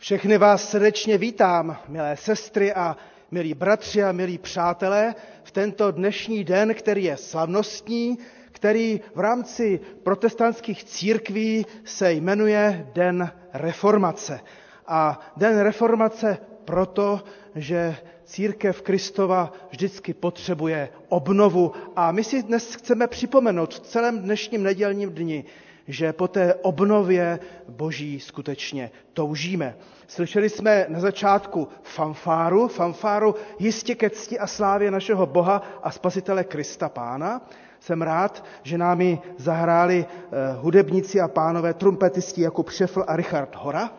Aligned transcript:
Všechny 0.00 0.38
vás 0.38 0.70
srdečně 0.70 1.18
vítám, 1.18 1.76
milé 1.88 2.16
sestry 2.16 2.72
a 2.74 2.96
milí 3.30 3.54
bratři 3.54 4.02
a 4.02 4.12
milí 4.12 4.38
přátelé, 4.38 5.14
v 5.42 5.50
tento 5.50 5.90
dnešní 5.90 6.44
den, 6.44 6.74
který 6.74 7.04
je 7.04 7.16
slavnostní, 7.16 8.18
který 8.52 9.00
v 9.14 9.20
rámci 9.20 9.80
protestantských 10.02 10.84
církví 10.84 11.66
se 11.84 12.12
jmenuje 12.12 12.86
Den 12.94 13.30
reformace. 13.52 14.40
A 14.86 15.20
Den 15.36 15.58
reformace 15.58 16.38
proto, 16.64 17.24
že 17.54 17.96
církev 18.24 18.82
Kristova 18.82 19.52
vždycky 19.70 20.14
potřebuje 20.14 20.88
obnovu. 21.08 21.72
A 21.96 22.12
my 22.12 22.24
si 22.24 22.42
dnes 22.42 22.74
chceme 22.74 23.06
připomenout 23.06 23.74
v 23.74 23.80
celém 23.80 24.18
dnešním 24.18 24.62
nedělním 24.62 25.10
dni, 25.10 25.44
že 25.88 26.12
po 26.12 26.28
té 26.28 26.54
obnově 26.54 27.38
boží 27.68 28.20
skutečně 28.20 28.90
toužíme. 29.12 29.76
Slyšeli 30.06 30.50
jsme 30.50 30.86
na 30.88 31.00
začátku 31.00 31.68
fanfáru, 31.82 32.68
fanfáru 32.68 33.34
jistě 33.58 33.94
ke 33.94 34.10
cti 34.10 34.38
a 34.38 34.46
slávě 34.46 34.90
našeho 34.90 35.26
Boha 35.26 35.62
a 35.82 35.90
Spasitele 35.90 36.44
Krista 36.44 36.88
Pána. 36.88 37.48
Jsem 37.80 38.02
rád, 38.02 38.44
že 38.62 38.78
námi 38.78 39.18
zahráli 39.36 40.06
eh, 40.08 40.52
hudebníci 40.60 41.20
a 41.20 41.28
pánové 41.28 41.74
trumpetisti 41.74 42.40
Jakub 42.42 42.70
Šefl 42.70 43.04
a 43.06 43.16
Richard 43.16 43.56
Hora. 43.56 43.90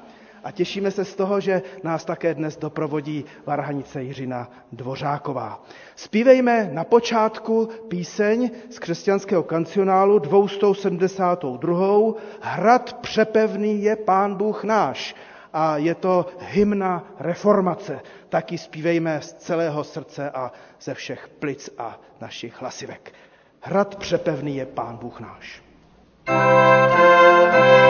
A 0.44 0.52
těšíme 0.52 0.92
se 0.92 1.06
z 1.06 1.16
toho, 1.16 1.40
že 1.40 1.62
nás 1.84 2.06
také 2.06 2.34
dnes 2.34 2.58
doprovodí 2.58 3.26
varhanice 3.46 4.04
Jiřina 4.04 4.50
Dvořáková. 4.72 5.64
Spívejme 5.96 6.70
na 6.74 6.84
počátku 6.84 7.70
píseň 7.88 8.52
z 8.70 8.80
křesťanského 8.80 9.44
kancionálu 9.44 10.20
272. 10.20 12.14
Hrad 12.42 12.94
přepevný 12.94 13.84
je 13.84 13.96
pán 13.96 14.36
Bůh 14.36 14.64
náš. 14.64 15.16
A 15.54 15.78
je 15.78 15.96
to 15.96 16.26
hymna 16.40 17.04
reformace. 17.20 18.00
Taky 18.30 18.58
zpívejme 18.58 19.22
z 19.22 19.34
celého 19.34 19.84
srdce 19.84 20.30
a 20.30 20.52
ze 20.82 20.94
všech 20.94 21.28
plic 21.40 21.70
a 21.78 22.00
našich 22.22 22.62
hlasivek. 22.62 23.14
Hrad 23.62 23.96
přepevný 23.96 24.56
je 24.56 24.66
pán 24.66 24.98
Bůh 24.98 25.20
náš. 25.20 25.64
Prosím, 26.26 27.50
kdo 27.50 27.89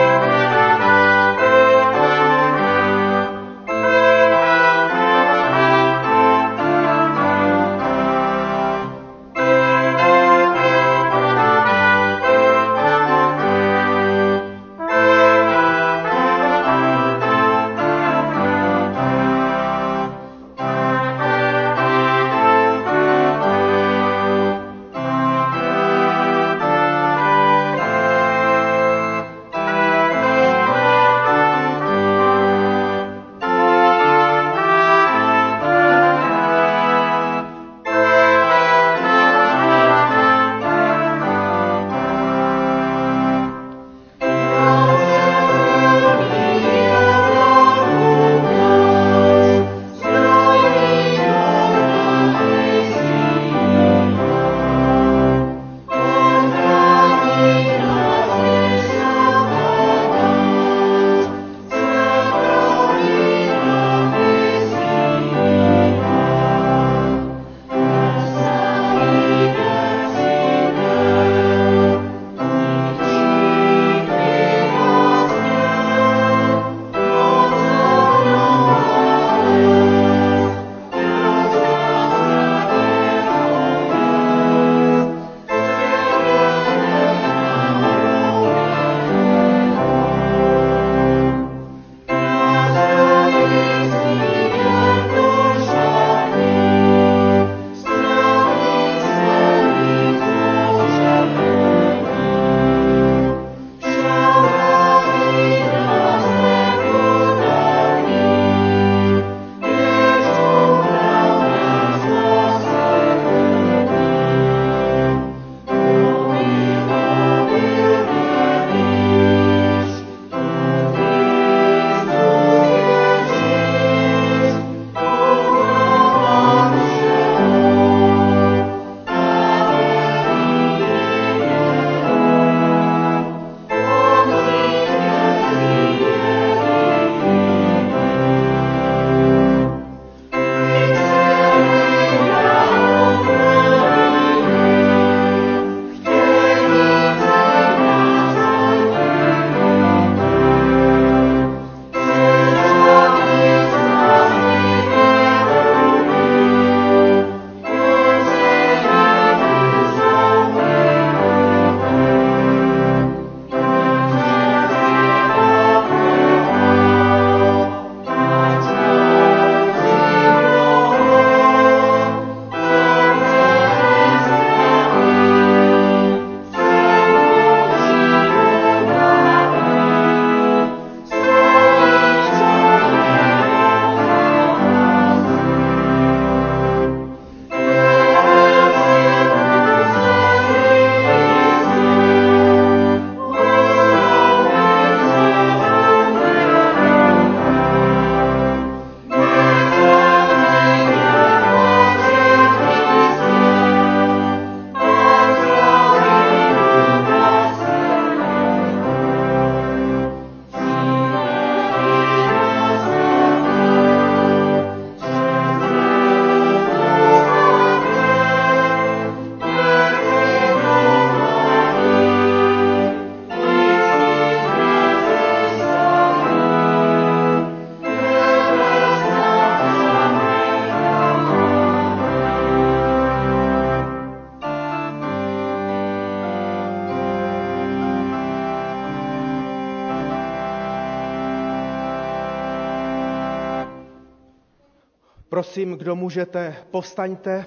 můžete, 246.10 246.56
povstaňte 246.70 247.46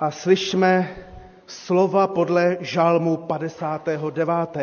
a 0.00 0.10
slyšme 0.10 0.96
slova 1.46 2.06
podle 2.06 2.56
žalmu 2.60 3.16
59. 3.16 4.56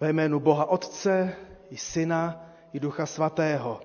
Ve 0.00 0.12
jménu 0.12 0.40
Boha 0.40 0.64
Otce 0.64 1.36
i 1.70 1.76
Syna 1.76 2.46
i 2.72 2.80
Ducha 2.80 3.06
Svatého. 3.06 3.80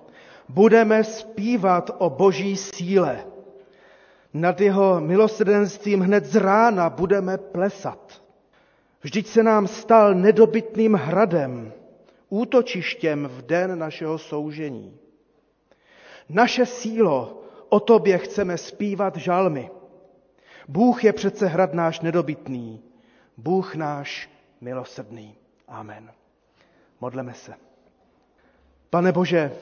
Budeme 0.48 1.04
zpívat 1.04 1.90
o 1.98 2.10
boží 2.10 2.56
síle. 2.56 3.24
Nad 4.34 4.60
jeho 4.60 5.00
milosrdenstvím 5.00 6.00
hned 6.00 6.24
z 6.24 6.36
rána 6.36 6.90
budeme 6.90 7.38
plesat. 7.38 8.22
Vždyť 9.00 9.26
se 9.26 9.42
nám 9.42 9.66
stal 9.66 10.14
nedobytným 10.14 10.94
hradem, 10.94 11.72
útočištěm 12.28 13.28
v 13.32 13.42
den 13.42 13.78
našeho 13.78 14.18
soužení. 14.18 15.00
Naše 16.32 16.66
sílo, 16.66 17.42
o 17.68 17.80
tobě 17.80 18.18
chceme 18.18 18.58
zpívat 18.58 19.16
žalmy. 19.16 19.70
Bůh 20.68 21.04
je 21.04 21.12
přece 21.12 21.46
hrad 21.46 21.74
náš 21.74 22.00
nedobytný, 22.00 22.82
Bůh 23.36 23.74
náš 23.74 24.30
milosrdný. 24.60 25.34
Amen. 25.68 26.12
Modleme 27.00 27.34
se. 27.34 27.54
Pane 28.90 29.12
Bože, 29.12 29.52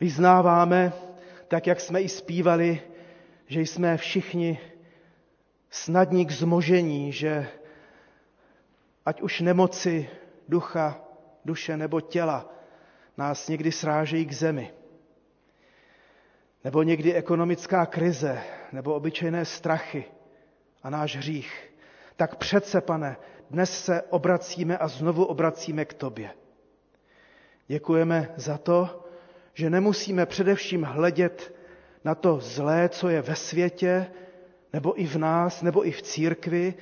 vyznáváme, 0.00 0.92
tak 1.48 1.66
jak 1.66 1.80
jsme 1.80 2.02
i 2.02 2.08
zpívali, 2.08 2.82
že 3.46 3.60
jsme 3.60 3.96
všichni 3.96 4.58
snadní 5.70 6.26
k 6.26 6.30
zmožení, 6.30 7.12
že 7.12 7.48
ať 9.06 9.20
už 9.20 9.40
nemoci 9.40 10.10
ducha, 10.48 11.00
duše 11.44 11.76
nebo 11.76 12.00
těla 12.00 12.48
nás 13.16 13.48
někdy 13.48 13.72
srážejí 13.72 14.26
k 14.26 14.32
zemi. 14.32 14.72
Nebo 16.64 16.82
někdy 16.82 17.14
ekonomická 17.14 17.86
krize, 17.86 18.40
nebo 18.72 18.94
obyčejné 18.94 19.44
strachy 19.44 20.04
a 20.82 20.90
náš 20.90 21.16
hřích. 21.16 21.70
Tak 22.16 22.36
přece, 22.36 22.80
pane, 22.80 23.16
dnes 23.50 23.84
se 23.84 24.02
obracíme 24.02 24.78
a 24.78 24.88
znovu 24.88 25.24
obracíme 25.24 25.84
k 25.84 25.94
tobě. 25.94 26.30
Děkujeme 27.68 28.28
za 28.36 28.58
to, 28.58 29.04
že 29.54 29.70
nemusíme 29.70 30.26
především 30.26 30.82
hledět 30.82 31.54
na 32.04 32.14
to 32.14 32.38
zlé, 32.40 32.88
co 32.88 33.08
je 33.08 33.22
ve 33.22 33.36
světě, 33.36 34.06
nebo 34.72 35.00
i 35.00 35.06
v 35.06 35.16
nás, 35.16 35.62
nebo 35.62 35.86
i 35.86 35.90
v 35.90 36.02
církvi, 36.02 36.74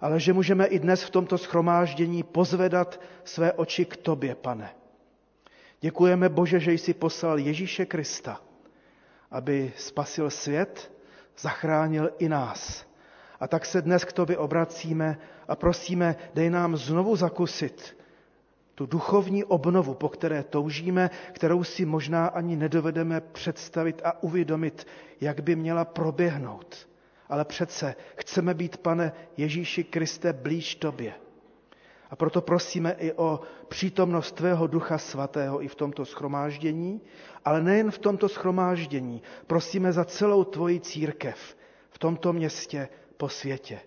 ale 0.00 0.20
že 0.20 0.32
můžeme 0.32 0.66
i 0.66 0.78
dnes 0.78 1.02
v 1.02 1.10
tomto 1.10 1.38
schromáždění 1.38 2.22
pozvedat 2.22 3.00
své 3.24 3.52
oči 3.52 3.84
k 3.84 3.96
tobě, 3.96 4.34
pane. 4.34 4.70
Děkujeme, 5.80 6.28
Bože, 6.28 6.60
že 6.60 6.72
jsi 6.72 6.94
poslal 6.94 7.38
Ježíše 7.38 7.86
Krista, 7.86 8.40
aby 9.30 9.72
spasil 9.76 10.30
svět, 10.30 10.92
zachránil 11.38 12.10
i 12.18 12.28
nás. 12.28 12.86
A 13.40 13.48
tak 13.48 13.66
se 13.66 13.82
dnes 13.82 14.04
k 14.04 14.12
tobě 14.12 14.38
obracíme 14.38 15.18
a 15.48 15.56
prosíme, 15.56 16.16
dej 16.34 16.50
nám 16.50 16.76
znovu 16.76 17.16
zakusit 17.16 17.96
tu 18.74 18.86
duchovní 18.86 19.44
obnovu, 19.44 19.94
po 19.94 20.08
které 20.08 20.42
toužíme, 20.42 21.10
kterou 21.32 21.64
si 21.64 21.84
možná 21.84 22.26
ani 22.26 22.56
nedovedeme 22.56 23.20
představit 23.20 24.02
a 24.04 24.22
uvědomit, 24.22 24.86
jak 25.20 25.40
by 25.40 25.56
měla 25.56 25.84
proběhnout. 25.84 26.88
Ale 27.28 27.44
přece 27.44 27.94
chceme 28.16 28.54
být, 28.54 28.76
pane 28.76 29.12
Ježíši 29.36 29.84
Kriste, 29.84 30.32
blíž 30.32 30.74
tobě. 30.74 31.12
A 32.14 32.16
proto 32.16 32.42
prosíme 32.42 32.92
i 32.92 33.12
o 33.12 33.40
přítomnost 33.68 34.32
tvého 34.32 34.66
ducha 34.66 34.98
svatého 34.98 35.62
i 35.62 35.68
v 35.68 35.74
tomto 35.74 36.04
schromáždění, 36.04 37.00
ale 37.44 37.62
nejen 37.62 37.90
v 37.90 37.98
tomto 37.98 38.28
schromáždění. 38.28 39.22
Prosíme 39.46 39.92
za 39.92 40.04
celou 40.04 40.44
tvoji 40.44 40.80
církev 40.80 41.56
v 41.90 41.98
tomto 41.98 42.32
městě 42.32 42.88
po 43.16 43.28
světě 43.28 43.80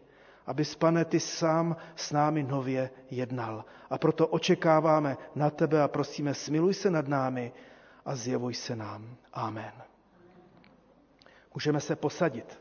abys, 0.45 0.75
pane, 0.75 1.05
ty 1.05 1.19
sám 1.19 1.75
s 1.95 2.11
námi 2.11 2.43
nově 2.43 2.89
jednal. 3.11 3.65
A 3.89 3.97
proto 3.97 4.27
očekáváme 4.27 5.17
na 5.35 5.49
tebe 5.49 5.81
a 5.81 5.87
prosíme, 5.87 6.33
smiluj 6.33 6.73
se 6.73 6.89
nad 6.89 7.07
námi 7.07 7.51
a 8.05 8.15
zjevuj 8.15 8.53
se 8.53 8.75
nám. 8.75 9.15
Amen. 9.33 9.73
Můžeme 11.53 11.79
se 11.79 11.95
posadit. 11.95 12.59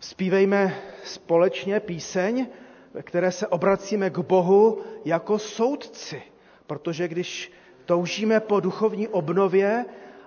Spívejme 0.00 0.82
společně 1.04 1.80
píseň, 1.80 2.46
ve 2.96 3.02
které 3.02 3.32
se 3.32 3.46
obracíme 3.46 4.10
k 4.10 4.18
Bohu 4.18 4.80
jako 5.04 5.38
soudci, 5.38 6.22
protože 6.66 7.08
když 7.08 7.52
toužíme 7.84 8.40
po 8.40 8.60
duchovní 8.60 9.08
obnově 9.08 9.84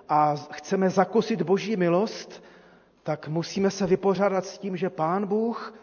a 0.08 0.34
chceme 0.50 0.90
zakusit 0.90 1.42
Boží 1.42 1.76
milost, 1.76 2.44
tak 3.02 3.28
musíme 3.28 3.70
se 3.70 3.86
vypořádat 3.86 4.46
s 4.46 4.58
tím, 4.58 4.76
že 4.76 4.90
Pán 4.90 5.26
Bůh 5.26 5.74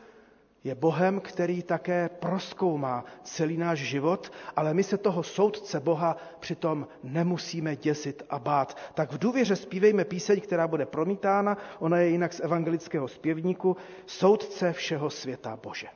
je 0.64 0.76
Bohem, 0.76 1.20
který 1.20 1.64
také 1.64 2.10
proskoumá 2.10 3.06
celý 3.24 3.58
náš 3.58 3.80
život, 3.80 4.32
ale 4.56 4.74
my 4.74 4.84
se 4.84 4.98
toho 4.98 5.24
soudce 5.24 5.80
Boha 5.80 6.18
přitom 6.40 6.88
nemusíme 7.04 7.76
děsit 7.76 8.24
a 8.30 8.40
bát. 8.40 8.78
Tak 8.94 9.12
v 9.12 9.18
důvěře 9.18 9.56
zpívejme 9.56 10.06
píseň, 10.06 10.42
která 10.42 10.68
bude 10.68 10.86
promítána, 10.86 11.58
ona 11.80 11.98
je 11.98 12.10
jinak 12.10 12.34
z 12.34 12.40
evangelického 12.40 13.08
zpěvníku, 13.08 13.78
Soudce 14.06 14.74
všeho 14.74 15.10
světa 15.10 15.60
Bože. 15.64 15.88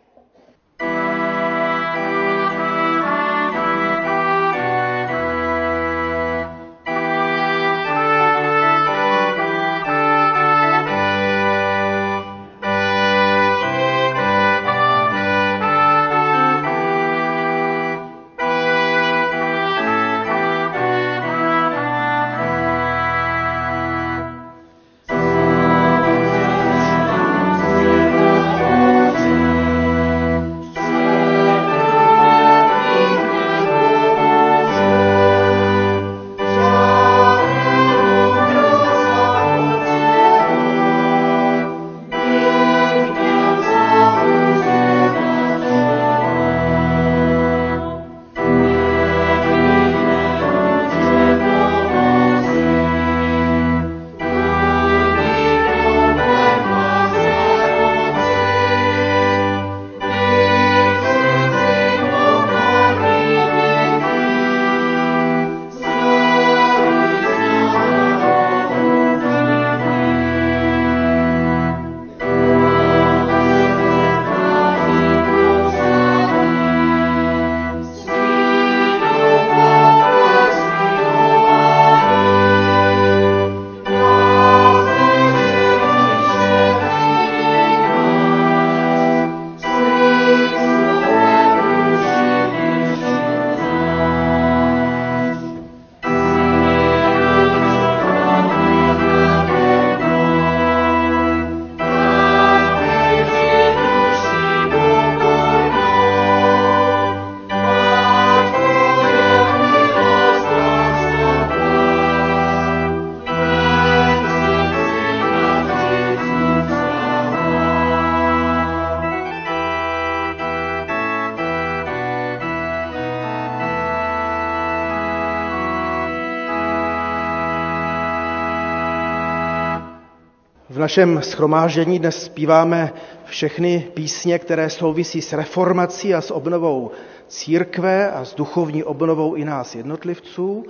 Našem 130.81 131.19
schromáždění 131.23 131.99
dnes 131.99 132.23
zpíváme 132.25 132.93
všechny 133.25 133.87
písně, 133.93 134.39
které 134.39 134.69
souvisí 134.69 135.21
s 135.21 135.33
reformací 135.33 136.13
a 136.13 136.21
s 136.21 136.31
obnovou 136.31 136.91
církve 137.27 138.11
a 138.11 138.25
s 138.25 138.35
duchovní 138.35 138.83
obnovou 138.83 139.33
i 139.35 139.45
nás 139.45 139.75
jednotlivců. 139.75 140.65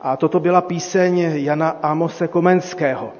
A 0.00 0.16
toto 0.16 0.40
byla 0.40 0.60
píseň 0.60 1.18
Jana 1.34 1.68
Amose 1.68 2.28
Komenského. 2.28 3.12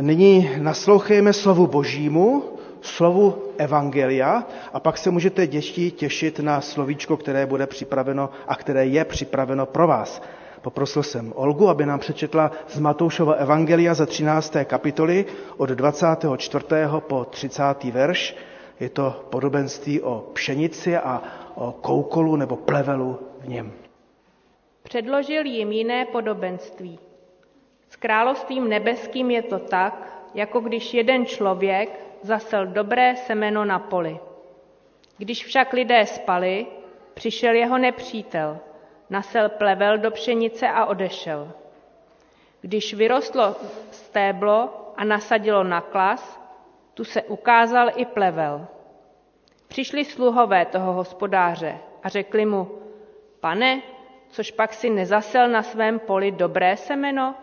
Nyní 0.00 0.50
naslouchejme 0.58 1.32
slovu 1.32 1.66
Božímu, 1.66 2.44
slovu 2.80 3.42
Evangelia 3.58 4.44
a 4.72 4.80
pak 4.80 4.98
se 4.98 5.10
můžete 5.10 5.46
děti 5.46 5.90
těšit 5.90 6.38
na 6.40 6.60
slovíčko, 6.60 7.16
které 7.16 7.46
bude 7.46 7.66
připraveno 7.66 8.30
a 8.48 8.56
které 8.56 8.86
je 8.86 9.04
připraveno 9.04 9.66
pro 9.66 9.86
vás. 9.86 10.22
Poprosil 10.62 11.02
jsem 11.02 11.32
Olgu, 11.36 11.68
aby 11.68 11.86
nám 11.86 11.98
přečetla 11.98 12.50
z 12.68 12.78
Matoušova 12.78 13.32
Evangelia 13.32 13.94
ze 13.94 14.06
13. 14.06 14.56
kapitoly 14.64 15.24
od 15.56 15.68
24. 15.70 16.64
po 16.98 17.24
30. 17.24 17.84
verš. 17.84 18.36
Je 18.80 18.88
to 18.88 19.26
podobenství 19.30 20.00
o 20.00 20.24
pšenici 20.32 20.96
a 20.96 21.22
o 21.54 21.72
koukolu 21.72 22.36
nebo 22.36 22.56
plevelu 22.56 23.18
v 23.40 23.48
něm. 23.48 23.72
Předložil 24.82 25.46
jim 25.46 25.72
jiné 25.72 26.04
podobenství. 26.04 26.98
S 27.88 27.96
královstvím 27.96 28.68
nebeským 28.68 29.30
je 29.30 29.42
to 29.42 29.58
tak, 29.58 30.24
jako 30.34 30.60
když 30.60 30.94
jeden 30.94 31.26
člověk 31.26 32.00
zasel 32.22 32.66
dobré 32.66 33.16
semeno 33.16 33.64
na 33.64 33.78
poli. 33.78 34.18
Když 35.18 35.44
však 35.44 35.72
lidé 35.72 36.06
spali, 36.06 36.66
přišel 37.14 37.54
jeho 37.54 37.78
nepřítel, 37.78 38.58
nasel 39.10 39.48
plevel 39.48 39.98
do 39.98 40.10
pšenice 40.10 40.68
a 40.68 40.84
odešel. 40.84 41.52
Když 42.60 42.94
vyrostlo 42.94 43.56
stéblo 43.90 44.70
a 44.96 45.04
nasadilo 45.04 45.64
na 45.64 45.80
klas, 45.80 46.40
tu 46.94 47.04
se 47.04 47.22
ukázal 47.22 47.90
i 47.96 48.04
plevel. 48.04 48.66
Přišli 49.68 50.04
sluhové 50.04 50.64
toho 50.64 50.92
hospodáře 50.92 51.78
a 52.02 52.08
řekli 52.08 52.46
mu, 52.46 52.78
pane, 53.40 53.82
což 54.28 54.50
pak 54.50 54.74
si 54.74 54.90
nezasel 54.90 55.48
na 55.48 55.62
svém 55.62 55.98
poli 55.98 56.30
dobré 56.30 56.76
semeno? 56.76 57.34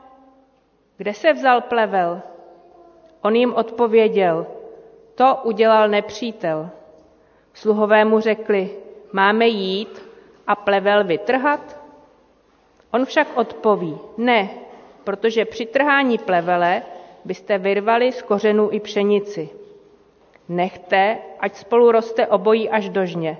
Kde 0.97 1.13
se 1.13 1.33
vzal 1.33 1.61
plevel? 1.61 2.21
On 3.21 3.35
jim 3.35 3.53
odpověděl, 3.53 4.47
to 5.15 5.39
udělal 5.43 5.87
nepřítel. 5.89 6.69
Sluhové 7.53 8.05
mu 8.05 8.19
řekli, 8.19 8.69
máme 9.13 9.47
jít 9.47 10.06
a 10.47 10.55
plevel 10.55 11.03
vytrhat? 11.03 11.79
On 12.91 13.05
však 13.05 13.27
odpoví, 13.37 13.97
ne, 14.17 14.49
protože 15.03 15.45
při 15.45 15.65
trhání 15.65 16.17
plevele 16.17 16.81
byste 17.25 17.57
vyrvali 17.57 18.11
z 18.11 18.21
kořenů 18.21 18.69
i 18.71 18.79
pšenici. 18.79 19.49
Nechte, 20.49 21.17
ať 21.39 21.55
spolu 21.55 21.91
roste 21.91 22.27
obojí 22.27 22.69
až 22.69 22.89
do 22.89 23.05
žně. 23.05 23.37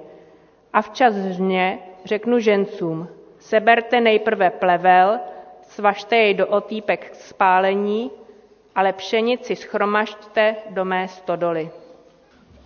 A 0.74 0.82
včas 0.82 1.16
žně 1.16 1.80
řeknu 2.06 2.40
žencům, 2.40 3.08
seberte 3.40 4.02
nejprve 4.02 4.50
plevel, 4.50 5.20
svažte 5.62 6.16
jej 6.16 6.34
do 6.34 6.48
otýpek 6.48 7.12
k 7.12 7.16
spálení, 7.16 8.12
ale 8.76 8.94
pšenici 8.94 9.56
schromažďte 9.56 10.56
do 10.70 10.86
mé 10.86 11.08
stodoly. 11.08 11.70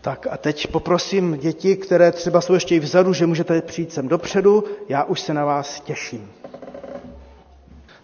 Tak 0.01 0.27
a 0.31 0.37
teď 0.37 0.67
poprosím 0.67 1.37
děti, 1.37 1.75
které 1.75 2.11
třeba 2.11 2.41
jsou 2.41 2.53
ještě 2.53 2.75
i 2.75 2.79
vzadu, 2.79 3.13
že 3.13 3.25
můžete 3.27 3.61
přijít 3.61 3.93
sem 3.93 4.07
dopředu, 4.07 4.63
já 4.89 5.03
už 5.03 5.19
se 5.19 5.33
na 5.33 5.45
vás 5.45 5.79
těším. 5.81 6.29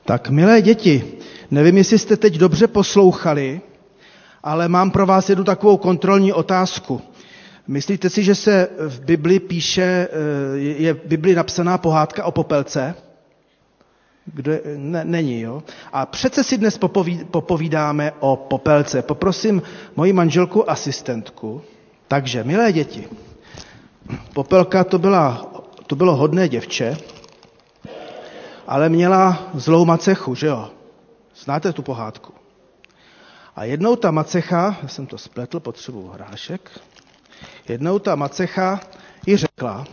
Tak, 0.05 0.29
milé 0.29 0.61
děti, 0.61 1.03
nevím, 1.51 1.77
jestli 1.77 1.99
jste 1.99 2.17
teď 2.17 2.33
dobře 2.35 2.67
poslouchali, 2.67 3.61
ale 4.43 4.67
mám 4.67 4.91
pro 4.91 5.05
vás 5.05 5.29
jednu 5.29 5.43
takovou 5.43 5.77
kontrolní 5.77 6.33
otázku. 6.33 7.01
Myslíte 7.67 8.09
si, 8.09 8.23
že 8.23 8.35
se 8.35 8.67
v 8.87 8.99
Bibli 9.01 9.39
píše, 9.39 10.07
eh, 10.11 10.57
je 10.57 10.93
v 10.93 11.05
Bibli 11.05 11.35
napsaná 11.35 11.77
pohádka 11.77 12.23
o 12.25 12.31
popelce? 12.31 12.95
Kde, 14.33 14.61
ne, 14.77 15.05
není, 15.05 15.41
jo? 15.41 15.63
A 15.93 16.05
přece 16.05 16.43
si 16.43 16.57
dnes 16.57 16.77
popoví, 16.77 17.25
popovídáme 17.31 18.11
o 18.19 18.35
popelce. 18.35 19.01
Poprosím 19.01 19.61
moji 19.95 20.13
manželku 20.13 20.69
asistentku. 20.69 21.61
Takže, 22.07 22.43
milé 22.43 22.71
děti, 22.73 23.07
popelka 24.33 24.83
to, 24.83 24.99
byla, 24.99 25.51
to 25.87 25.95
bylo 25.95 26.15
hodné 26.15 26.49
děvče, 26.49 26.97
ale 28.67 28.89
měla 28.89 29.49
zlou 29.53 29.85
macechu, 29.85 30.35
že 30.35 30.47
jo? 30.47 30.71
Znáte 31.35 31.73
tu 31.73 31.81
pohádku? 31.81 32.33
A 33.55 33.63
jednou 33.63 33.95
ta 33.95 34.11
macecha, 34.11 34.77
já 34.81 34.87
jsem 34.87 35.07
to 35.07 35.17
spletl, 35.17 35.59
potřebuji 35.59 36.07
hrášek, 36.07 36.79
jednou 37.69 37.99
ta 37.99 38.15
macecha 38.15 38.79
ji 39.27 39.37
řekla, 39.37 39.85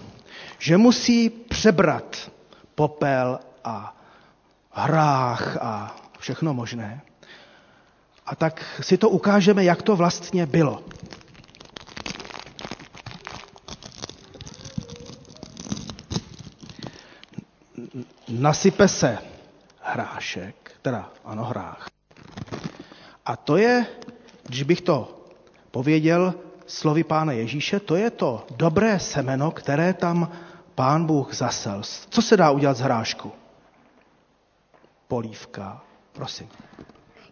že 0.58 0.76
musí 0.76 1.30
přebrat 1.30 2.30
popel 2.74 3.38
a 3.64 3.96
hrách 4.72 5.56
a 5.60 5.96
všechno 6.18 6.54
možné. 6.54 7.00
A 8.26 8.34
tak 8.36 8.64
si 8.80 8.98
to 8.98 9.08
ukážeme, 9.10 9.64
jak 9.64 9.82
to 9.82 9.96
vlastně 9.96 10.46
bylo. 10.46 10.82
Nasype 18.38 18.88
se 18.88 19.18
hrášek, 19.80 20.72
teda 20.82 21.10
ano, 21.24 21.44
hrách. 21.44 21.88
A 23.26 23.36
to 23.36 23.56
je, 23.56 23.86
když 24.42 24.62
bych 24.62 24.80
to 24.80 25.24
pověděl 25.70 26.34
slovy 26.66 27.04
pána 27.04 27.32
Ježíše, 27.32 27.80
to 27.80 27.96
je 27.96 28.10
to 28.10 28.46
dobré 28.56 28.98
semeno, 29.00 29.50
které 29.50 29.94
tam 29.94 30.32
pán 30.74 31.06
Bůh 31.06 31.34
zasel. 31.34 31.82
Co 32.08 32.22
se 32.22 32.36
dá 32.36 32.50
udělat 32.50 32.76
z 32.76 32.80
hrášku? 32.80 33.32
polívka. 35.08 35.82
Prosím. 36.12 36.48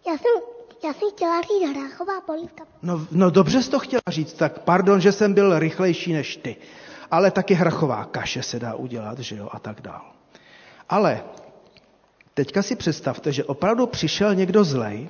Já 0.07 0.13
jsem, 0.13 0.43
já 0.85 0.93
jsem 0.93 1.09
chtěla 1.11 1.41
říct 1.41 1.77
hráchová 1.77 2.21
polívka. 2.21 2.65
No, 2.83 3.07
no 3.11 3.31
dobře 3.31 3.63
jsi 3.63 3.71
to 3.71 3.79
chtěla 3.79 4.03
říct, 4.09 4.33
tak 4.33 4.59
pardon, 4.59 5.01
že 5.01 5.13
jsem 5.13 5.35
byl 5.35 5.59
rychlejší 5.59 6.13
než 6.13 6.37
ty. 6.37 6.57
Ale 7.11 7.31
taky 7.31 7.55
hrachová 7.55 8.05
kaše 8.05 8.43
se 8.43 8.59
dá 8.59 8.75
udělat, 8.75 9.19
že 9.19 9.37
jo, 9.37 9.49
a 9.53 9.59
tak 9.59 9.81
dál. 9.81 10.13
Ale 10.93 11.25
teďka 12.35 12.63
si 12.63 12.77
představte, 12.77 13.33
že 13.33 13.45
opravdu 13.45 13.87
přišel 13.87 14.35
někdo 14.35 14.65
zlej, 14.65 15.09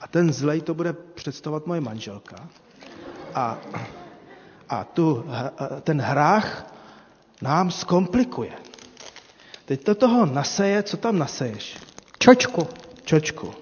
a 0.00 0.08
ten 0.08 0.32
zlej 0.32 0.60
to 0.60 0.74
bude 0.74 0.92
představovat 0.92 1.66
moje 1.66 1.80
manželka, 1.80 2.48
a, 3.34 3.58
a 4.68 4.84
tu, 4.84 5.24
ten 5.82 6.00
hrách 6.00 6.66
nám 7.42 7.70
zkomplikuje. 7.70 8.52
Teď 9.64 9.86
do 9.86 9.94
toho 9.94 10.26
naseje, 10.26 10.82
co 10.82 10.96
tam 10.96 11.18
naseješ? 11.18 11.78
Čočku. 12.18 12.68
Čočku. 13.04 13.54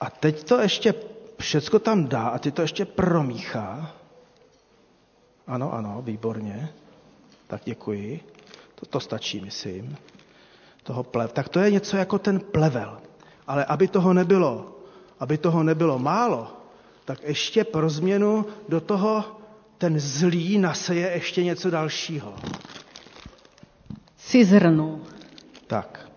A 0.00 0.10
teď 0.10 0.44
to 0.44 0.60
ještě 0.60 0.94
všecko 1.40 1.78
tam 1.78 2.06
dá 2.08 2.22
a 2.28 2.38
ty 2.38 2.50
to 2.52 2.62
ještě 2.62 2.84
promíchá. 2.84 3.92
Ano, 5.46 5.74
ano, 5.74 6.02
výborně. 6.02 6.68
Tak 7.46 7.62
děkuji. 7.64 8.35
To, 8.80 8.86
to 8.86 9.00
stačí, 9.00 9.40
myslím. 9.40 9.96
Toho 10.82 11.02
plev. 11.02 11.32
Tak 11.32 11.48
to 11.48 11.60
je 11.60 11.70
něco 11.70 11.96
jako 11.96 12.18
ten 12.18 12.40
plevel. 12.40 12.98
Ale 13.46 13.64
aby 13.64 13.88
toho 13.88 14.12
nebylo, 14.12 14.76
aby 15.20 15.38
toho 15.38 15.62
nebylo 15.62 15.98
málo, 15.98 16.56
tak 17.04 17.18
ještě 17.22 17.64
pro 17.64 17.90
změnu 17.90 18.46
do 18.68 18.80
toho 18.80 19.24
ten 19.78 20.00
zlý 20.00 20.58
naseje 20.58 21.10
ještě 21.10 21.44
něco 21.44 21.70
dalšího. 21.70 22.34
Cizrnu. 24.16 25.02
Tak. 25.66 26.10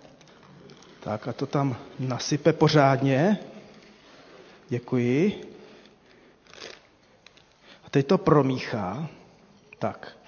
Tak 0.99 1.27
a 1.27 1.33
to 1.33 1.45
tam 1.45 1.75
nasype 1.99 2.53
pořádně. 2.53 3.37
Děkuji. 4.69 5.41
A 7.85 7.89
teď 7.89 8.07
to 8.07 8.17
promíchá. 8.17 9.07
Tak. 9.79 10.18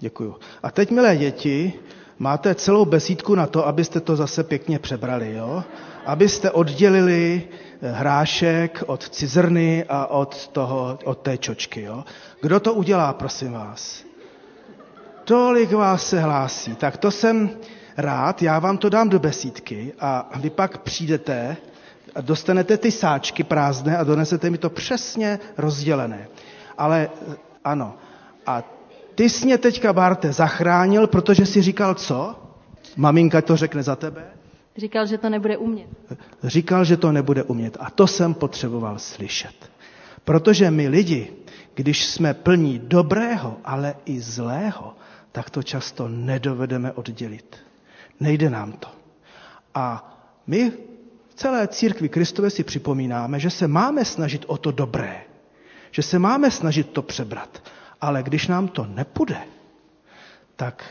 Děkuju. 0.00 0.36
A 0.62 0.70
teď, 0.70 0.90
milé 0.90 1.16
děti, 1.16 1.72
máte 2.18 2.54
celou 2.54 2.84
besídku 2.84 3.34
na 3.34 3.46
to, 3.46 3.66
abyste 3.66 4.00
to 4.00 4.16
zase 4.16 4.44
pěkně 4.44 4.78
přebrali, 4.78 5.32
jo? 5.34 5.64
Abyste 6.06 6.50
oddělili 6.50 7.42
eh, 7.82 7.92
hrášek 7.92 8.82
od 8.86 9.08
cizrny 9.08 9.84
a 9.88 10.06
od, 10.06 10.48
toho, 10.48 10.98
od 11.04 11.18
té 11.18 11.38
čočky, 11.38 11.82
jo? 11.82 12.04
Kdo 12.42 12.60
to 12.60 12.74
udělá, 12.74 13.12
prosím 13.12 13.52
vás? 13.52 14.04
Tolik 15.24 15.72
vás 15.72 16.06
se 16.08 16.20
hlásí. 16.20 16.74
Tak 16.76 16.96
to 16.96 17.10
jsem 17.10 17.50
rád, 17.96 18.42
já 18.42 18.58
vám 18.58 18.78
to 18.78 18.88
dám 18.88 19.08
do 19.08 19.18
besídky 19.18 19.92
a 20.00 20.30
vy 20.36 20.50
pak 20.50 20.78
přijdete 20.78 21.56
a 22.14 22.20
dostanete 22.20 22.76
ty 22.76 22.90
sáčky 22.92 23.44
prázdné 23.44 23.96
a 23.98 24.04
donesete 24.04 24.50
mi 24.50 24.58
to 24.58 24.70
přesně 24.70 25.38
rozdělené. 25.58 26.28
Ale 26.78 27.10
ano, 27.64 27.94
a 28.46 28.62
ty 29.20 29.28
jsi 29.28 29.44
mě 29.46 29.58
teďka, 29.58 29.92
Barte, 29.92 30.32
zachránil, 30.32 31.06
protože 31.06 31.46
si 31.46 31.62
říkal 31.62 31.94
co? 31.94 32.36
Maminka 32.96 33.42
to 33.42 33.56
řekne 33.56 33.82
za 33.82 33.96
tebe? 33.96 34.24
Říkal, 34.76 35.06
že 35.06 35.18
to 35.18 35.28
nebude 35.30 35.56
umět. 35.56 35.88
Říkal, 36.44 36.84
že 36.84 36.96
to 36.96 37.12
nebude 37.12 37.42
umět. 37.42 37.76
A 37.80 37.90
to 37.90 38.06
jsem 38.06 38.34
potřeboval 38.34 38.98
slyšet. 38.98 39.70
Protože 40.24 40.70
my 40.70 40.88
lidi, 40.88 41.32
když 41.74 42.04
jsme 42.06 42.34
plní 42.34 42.78
dobrého, 42.78 43.56
ale 43.64 43.94
i 44.04 44.20
zlého, 44.20 44.94
tak 45.32 45.50
to 45.50 45.62
často 45.62 46.08
nedovedeme 46.08 46.92
oddělit. 46.92 47.56
Nejde 48.20 48.50
nám 48.50 48.72
to. 48.72 48.88
A 49.74 50.16
my 50.46 50.70
v 51.28 51.34
celé 51.34 51.68
církvi 51.68 52.08
Kristové 52.08 52.50
si 52.50 52.64
připomínáme, 52.64 53.40
že 53.40 53.50
se 53.50 53.68
máme 53.68 54.04
snažit 54.04 54.44
o 54.46 54.56
to 54.56 54.70
dobré. 54.72 55.20
Že 55.90 56.02
se 56.02 56.18
máme 56.18 56.50
snažit 56.50 56.90
to 56.90 57.02
přebrat. 57.02 57.62
Ale 58.00 58.22
když 58.22 58.46
nám 58.46 58.68
to 58.68 58.86
nepůjde, 58.86 59.38
tak 60.56 60.84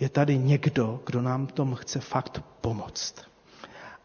je 0.00 0.08
tady 0.08 0.38
někdo, 0.38 1.00
kdo 1.06 1.22
nám 1.22 1.46
tom 1.46 1.74
chce 1.74 2.00
fakt 2.00 2.42
pomoct. 2.60 3.14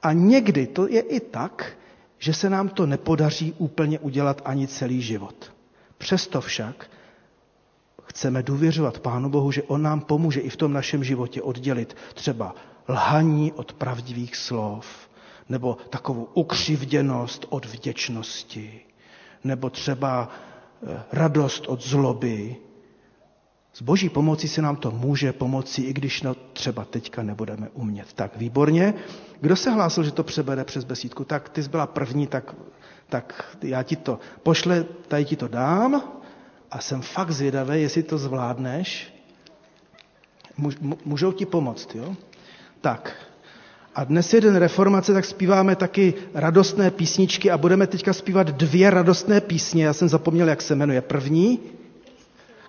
A 0.03 0.13
někdy 0.13 0.67
to 0.67 0.88
je 0.88 1.01
i 1.01 1.20
tak, 1.20 1.77
že 2.20 2.34
se 2.34 2.50
nám 2.50 2.70
to 2.70 2.86
nepodaří 2.86 3.53
úplně 3.58 4.00
udělat 4.00 4.41
ani 4.46 4.67
celý 4.67 5.01
život. 5.01 5.53
Přesto 5.98 6.41
však 6.41 6.89
chceme 8.05 8.44
důvěřovat 8.44 9.00
Pánu 9.00 9.29
Bohu, 9.29 9.51
že 9.51 9.63
On 9.63 9.82
nám 9.82 10.01
pomůže 10.01 10.39
i 10.39 10.50
v 10.50 10.58
tom 10.58 10.74
našem 10.74 11.03
životě 11.03 11.41
oddělit 11.41 11.96
třeba 12.13 12.55
lhaní 12.89 13.51
od 13.53 13.74
pravdivých 13.74 14.36
slov, 14.36 15.10
nebo 15.50 15.77
takovou 15.89 16.27
ukřivděnost 16.34 17.46
od 17.50 17.65
vděčnosti, 17.65 18.79
nebo 19.44 19.70
třeba 19.70 20.29
radost 21.12 21.65
od 21.67 21.84
zloby. 21.84 22.55
S 23.74 23.82
boží 23.82 24.10
pomocí 24.10 24.48
se 24.48 24.62
nám 24.62 24.75
to 24.75 24.91
může 24.91 25.34
pomoci, 25.34 25.82
i 25.82 25.94
když 25.94 26.22
no 26.22 26.36
třeba 26.53 26.86
teďka 26.86 27.24
nebudeme 27.24 27.70
umět. 27.74 28.13
Tak 28.13 28.38
výborně. 28.38 28.94
Kdo 29.41 29.55
se 29.55 29.72
hlásil, 29.72 30.03
že 30.03 30.12
to 30.12 30.24
přebere 30.24 30.63
přes 30.63 30.84
besídku? 30.84 31.24
Tak 31.24 31.50
ty 31.50 31.63
jsi 31.63 31.70
byla 31.70 31.88
první, 31.88 32.27
tak, 32.27 32.55
tak 33.10 33.58
já 33.62 33.84
ti 33.84 33.96
to 33.96 34.20
pošle, 34.44 34.84
tady 35.08 35.25
ti 35.25 35.36
to 35.36 35.48
dám 35.48 36.01
a 36.72 36.79
jsem 36.79 37.01
fakt 37.01 37.32
zvědavý, 37.32 37.82
jestli 37.82 38.03
to 38.03 38.17
zvládneš. 38.17 39.13
Můžou 41.05 41.32
ti 41.32 41.46
pomoct, 41.46 41.96
jo? 41.96 42.15
Tak. 42.82 43.15
A 43.96 44.04
dnes 44.04 44.34
je 44.34 44.42
den 44.42 44.56
reformace, 44.56 45.14
tak 45.14 45.25
zpíváme 45.25 45.75
taky 45.75 46.14
radostné 46.34 46.92
písničky 46.92 47.52
a 47.52 47.58
budeme 47.58 47.88
teďka 47.88 48.14
zpívat 48.14 48.48
dvě 48.48 48.90
radostné 48.90 49.42
písně. 49.42 49.86
Já 49.86 49.94
jsem 49.94 50.10
zapomněl, 50.10 50.50
jak 50.50 50.62
se 50.62 50.75
jmenuje. 50.75 51.02
První, 51.02 51.60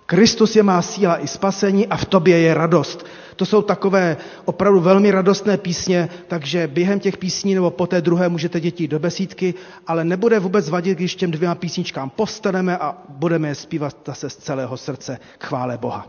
Kristus 0.05 0.55
je 0.55 0.63
má 0.63 0.81
síla 0.81 1.17
i 1.23 1.27
spasení 1.27 1.87
a 1.87 1.97
v 1.97 2.05
tobě 2.05 2.39
je 2.39 2.53
radost. 2.53 3.05
To 3.35 3.45
jsou 3.45 3.61
takové 3.61 4.17
opravdu 4.45 4.79
velmi 4.79 5.11
radostné 5.11 5.57
písně, 5.57 6.09
takže 6.27 6.67
během 6.67 6.99
těch 6.99 7.17
písní 7.17 7.55
nebo 7.55 7.71
po 7.71 7.87
té 7.87 8.01
druhé 8.01 8.29
můžete 8.29 8.59
děti 8.59 8.87
do 8.87 8.99
besídky, 8.99 9.53
ale 9.87 10.03
nebude 10.03 10.39
vůbec 10.39 10.69
vadit, 10.69 10.97
když 10.97 11.15
těm 11.15 11.31
dvěma 11.31 11.55
písničkám 11.55 12.09
postaneme 12.09 12.77
a 12.77 12.97
budeme 13.09 13.47
je 13.47 13.55
zpívat 13.55 13.97
zase 14.05 14.29
z 14.29 14.35
celého 14.35 14.77
srdce 14.77 15.19
chvále 15.39 15.77
Boha. 15.77 16.07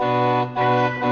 thank 0.00 1.04
you 1.04 1.09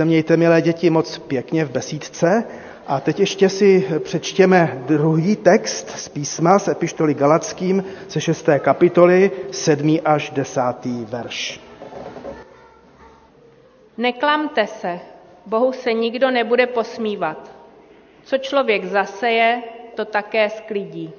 se 0.00 0.04
mějte, 0.04 0.36
milé 0.36 0.62
děti, 0.62 0.90
moc 0.90 1.18
pěkně 1.18 1.64
v 1.64 1.70
besídce. 1.70 2.44
A 2.86 3.00
teď 3.00 3.20
ještě 3.20 3.48
si 3.48 3.88
přečtěme 3.98 4.82
druhý 4.86 5.36
text 5.36 5.90
z 5.90 6.08
písma 6.08 6.58
z 6.58 6.68
epištoly 6.68 7.14
Galackým 7.14 7.84
ze 8.08 8.20
6. 8.20 8.48
kapitoly, 8.58 9.30
7. 9.50 9.98
až 10.04 10.30
10. 10.30 10.60
verš. 11.04 11.60
Neklamte 13.98 14.66
se, 14.66 15.00
Bohu 15.46 15.72
se 15.72 15.92
nikdo 15.92 16.30
nebude 16.30 16.66
posmívat. 16.66 17.52
Co 18.24 18.38
člověk 18.38 18.84
zaseje, 18.84 19.62
to 19.94 20.04
také 20.04 20.50
sklidí. 20.50 21.10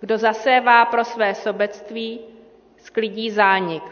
Kdo 0.00 0.18
zasévá 0.18 0.84
pro 0.84 1.04
své 1.04 1.34
sobectví, 1.34 2.20
sklidí 2.78 3.30
zánik. 3.30 3.82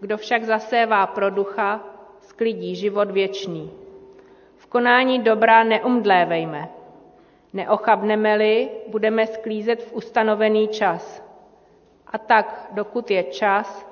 Kdo 0.00 0.16
však 0.16 0.44
zasévá 0.44 1.06
pro 1.06 1.30
ducha, 1.30 1.89
sklidí 2.40 2.76
život 2.76 3.10
věčný. 3.10 3.70
V 4.56 4.66
konání 4.66 5.18
dobra 5.22 5.64
neumdlévejme. 5.64 6.68
Neochabneme-li, 7.52 8.68
budeme 8.88 9.26
sklízet 9.26 9.82
v 9.82 9.92
ustanovený 9.92 10.68
čas. 10.68 11.22
A 12.06 12.18
tak, 12.18 12.70
dokud 12.72 13.10
je 13.10 13.22
čas, 13.22 13.86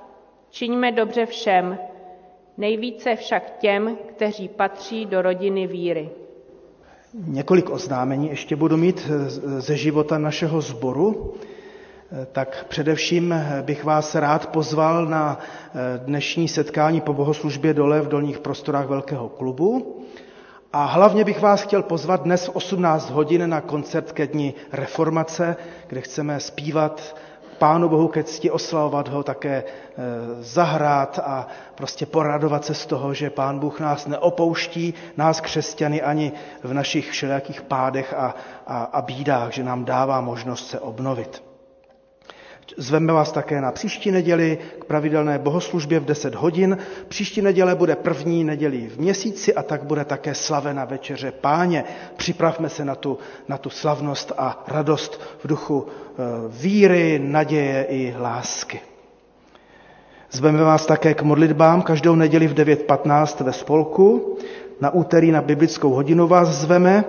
čiňme 0.51 0.93
dobře 0.93 1.27
všem, 1.27 1.79
nejvíce 2.57 3.17
však 3.17 3.59
těm, 3.59 3.97
kteří 4.07 4.49
patří 4.49 5.07
do 5.07 5.23
rodiny 5.23 5.67
víry. 5.67 6.11
Několik 7.15 7.71
oznámení 7.71 8.29
ještě 8.29 8.57
budu 8.57 8.77
mít 8.77 9.01
ze 9.59 9.77
života 9.77 10.19
našeho 10.19 10.61
sboru. 10.61 11.35
Tak 12.33 12.67
především 12.69 13.35
bych 13.63 13.85
vás 13.85 14.15
rád 14.15 14.47
pozval 14.47 15.07
na 15.07 15.39
dnešní 15.97 16.49
setkání 16.49 17.01
po 17.01 17.13
bohoslužbě 17.13 17.75
dole 17.75 18.01
v 18.01 18.09
dolních 18.09 18.39
prostorách 18.39 18.87
Velkého 18.87 19.29
klubu. 19.29 19.97
A 20.73 20.85
hlavně 20.85 21.25
bych 21.25 21.41
vás 21.43 21.63
chtěl 21.63 21.83
pozvat 21.83 22.23
dnes 22.23 22.47
v 22.47 22.57
18 22.57 23.11
hodin 23.11 23.51
na 23.51 23.61
koncert 23.61 24.13
ke 24.13 24.27
dní 24.27 24.55
reformace, 24.73 25.57
kde 25.87 26.01
chceme 26.01 26.41
zpívat 26.41 27.17
Pánu 27.59 27.89
Bohu 27.89 28.09
ke 28.09 28.25
cti, 28.25 28.51
oslavovat 28.51 29.09
ho, 29.09 29.23
také 29.23 29.55
e, 29.57 29.65
zahrát 30.41 31.19
a 31.25 31.47
prostě 31.75 32.07
poradovat 32.07 32.65
se 32.65 32.75
z 32.75 32.87
toho, 32.87 33.15
že 33.15 33.31
Pán 33.31 33.59
Bůh 33.59 33.81
nás 33.81 34.07
neopouští, 34.07 34.95
nás 35.17 35.41
křesťany 35.41 36.03
ani 36.03 36.33
v 36.63 36.75
našich 36.75 37.11
všelijakých 37.11 37.63
pádech 37.63 38.15
a, 38.15 38.35
a, 38.67 38.83
a 38.83 39.03
bídách, 39.03 39.53
že 39.53 39.65
nám 39.65 39.85
dává 39.85 40.21
možnost 40.21 40.71
se 40.71 40.81
obnovit. 40.81 41.48
Zveme 42.77 43.13
vás 43.13 43.33
také 43.33 43.61
na 43.61 43.73
příští 43.73 44.11
neděli 44.11 44.59
k 44.79 44.85
pravidelné 44.85 45.39
bohoslužbě 45.39 46.01
v 46.01 46.05
10 46.05 46.35
hodin. 46.35 46.79
Příští 47.09 47.43
neděle 47.43 47.75
bude 47.75 47.97
první 47.97 48.45
neděli 48.45 48.89
v 48.89 48.99
měsíci 48.99 49.55
a 49.55 49.63
tak 49.63 49.83
bude 49.83 50.05
také 50.05 50.35
slavena 50.35 50.85
večeře 50.85 51.33
páně. 51.33 51.85
Připravme 52.17 52.69
se 52.69 52.85
na 52.85 52.95
tu, 52.95 53.19
na 53.49 53.59
tu 53.59 53.71
slavnost 53.71 54.33
a 54.39 54.65
radost 54.69 55.21
v 55.45 55.49
duchu 55.49 55.87
e, 55.87 56.23
víry, 56.49 57.21
naděje 57.25 57.87
i 57.89 58.15
lásky. 58.19 58.81
Zveme 60.31 60.63
vás 60.63 60.87
také 60.87 61.15
k 61.15 61.23
modlitbám 61.23 61.83
každou 61.83 62.15
neděli 62.15 62.47
v 62.47 62.55
9.15 62.55 63.45
ve 63.45 63.53
spolku. 63.53 64.39
Na 64.81 64.91
úterý 64.91 65.31
na 65.31 65.41
biblickou 65.41 65.91
hodinu 65.91 66.29
vás 66.29 66.49
zveme. 66.49 67.05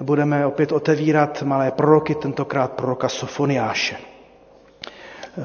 Budeme 0.00 0.46
opět 0.46 0.72
otevírat 0.72 1.42
malé 1.42 1.70
proroky, 1.70 2.14
tentokrát 2.14 2.72
proroka 2.72 3.08
Sofoniáše. 3.08 4.15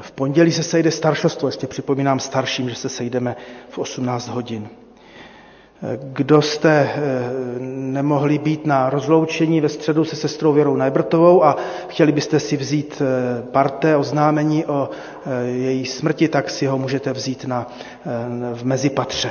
V 0.00 0.12
pondělí 0.12 0.52
se 0.52 0.62
sejde 0.62 0.90
staršostvo, 0.90 1.48
ještě 1.48 1.66
připomínám 1.66 2.20
starším, 2.20 2.68
že 2.68 2.74
se 2.74 2.88
sejdeme 2.88 3.36
v 3.68 3.78
18 3.78 4.28
hodin. 4.28 4.68
Kdo 6.02 6.42
jste 6.42 6.70
eh, 6.70 6.98
nemohli 7.68 8.38
být 8.38 8.66
na 8.66 8.90
rozloučení 8.90 9.60
ve 9.60 9.68
středu 9.68 10.04
se 10.04 10.16
sestrou 10.16 10.52
Věrou 10.52 10.76
Najbrtovou 10.76 11.44
a 11.44 11.56
chtěli 11.88 12.12
byste 12.12 12.40
si 12.40 12.56
vzít 12.56 13.02
eh, 13.02 13.42
parte 13.42 13.96
oznámení 13.96 14.64
o 14.66 14.90
eh, 15.26 15.46
její 15.46 15.86
smrti, 15.86 16.28
tak 16.28 16.50
si 16.50 16.66
ho 16.66 16.78
můžete 16.78 17.12
vzít 17.12 17.44
na, 17.44 17.66
v 18.54 18.64
mezipatře. 18.64 19.30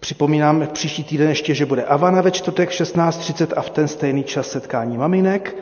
Připomínám 0.00 0.68
příští 0.72 1.04
týden 1.04 1.28
ještě, 1.28 1.54
že 1.54 1.66
bude 1.66 1.84
Avana 1.84 2.20
ve 2.22 2.30
čtvrtek 2.30 2.70
16.30 2.70 3.46
a 3.56 3.62
v 3.62 3.70
ten 3.70 3.88
stejný 3.88 4.24
čas 4.24 4.50
setkání 4.50 4.96
maminek. 4.98 5.54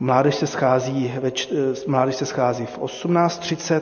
Mládež 0.00 0.34
se 0.34 0.46
schází, 0.46 1.12
ve, 1.20 1.30
mládež 1.86 2.14
se 2.16 2.26
schází 2.26 2.66
v 2.66 2.78
18.30 2.78 3.80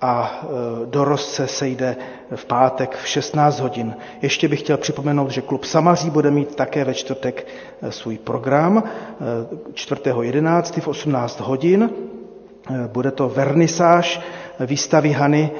a 0.00 0.40
e, 0.42 0.46
dorost 0.86 1.32
se 1.32 1.46
sejde 1.46 1.96
v 2.36 2.44
pátek 2.44 2.96
v 2.96 3.06
16 3.08 3.60
hodin. 3.60 3.96
Ještě 4.22 4.48
bych 4.48 4.60
chtěl 4.60 4.76
připomenout, 4.76 5.30
že 5.30 5.40
klub 5.42 5.64
Samaří 5.64 6.10
bude 6.10 6.30
mít 6.30 6.54
také 6.56 6.84
ve 6.84 6.94
čtvrtek 6.94 7.46
e, 7.82 7.92
svůj 7.92 8.18
program 8.18 8.82
4.11. 9.72 10.80
v 10.80 10.88
18 10.88 11.40
hodin. 11.40 11.90
Bude 12.86 13.10
to 13.10 13.28
vernisáž 13.28 14.20
výstavy 14.60 15.10
Hany 15.12 15.50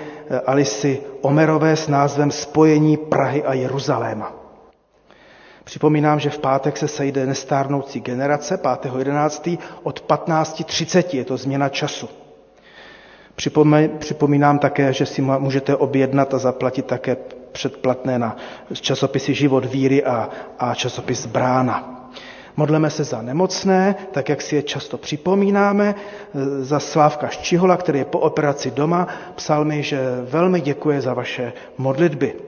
Alisy 0.46 1.00
Omerové 1.20 1.76
s 1.76 1.88
názvem 1.88 2.30
Spojení 2.30 2.96
Prahy 2.96 3.42
a 3.44 3.54
Jeruzaléma. 3.54 4.37
Připomínám, 5.68 6.20
že 6.20 6.30
v 6.30 6.38
pátek 6.38 6.76
se 6.76 6.88
sejde 6.88 7.26
nestárnoucí 7.26 8.00
generace 8.00 8.56
5.11. 8.62 9.58
od 9.82 10.04
15.30, 10.08 11.04
je 11.16 11.24
to 11.24 11.36
změna 11.36 11.68
času. 11.68 12.08
Připomínám 13.98 14.58
také, 14.58 14.92
že 14.92 15.06
si 15.06 15.22
můžete 15.22 15.76
objednat 15.76 16.34
a 16.34 16.38
zaplatit 16.38 16.86
také 16.86 17.16
předplatné 17.52 18.18
na 18.18 18.36
časopisy 18.72 19.34
Život 19.34 19.64
víry 19.64 20.04
a, 20.04 20.28
a 20.58 20.74
časopis 20.74 21.26
Brána. 21.26 22.08
Modleme 22.56 22.90
se 22.90 23.04
za 23.04 23.22
nemocné, 23.22 23.94
tak 24.12 24.28
jak 24.28 24.42
si 24.42 24.56
je 24.56 24.62
často 24.62 24.98
připomínáme, 24.98 25.94
za 26.60 26.80
Slávka 26.80 27.28
Ščihola, 27.28 27.76
který 27.76 27.98
je 27.98 28.04
po 28.04 28.18
operaci 28.18 28.70
doma, 28.70 29.08
psal 29.34 29.64
mi, 29.64 29.82
že 29.82 30.00
velmi 30.30 30.60
děkuje 30.60 31.00
za 31.00 31.14
vaše 31.14 31.52
modlitby. 31.78 32.47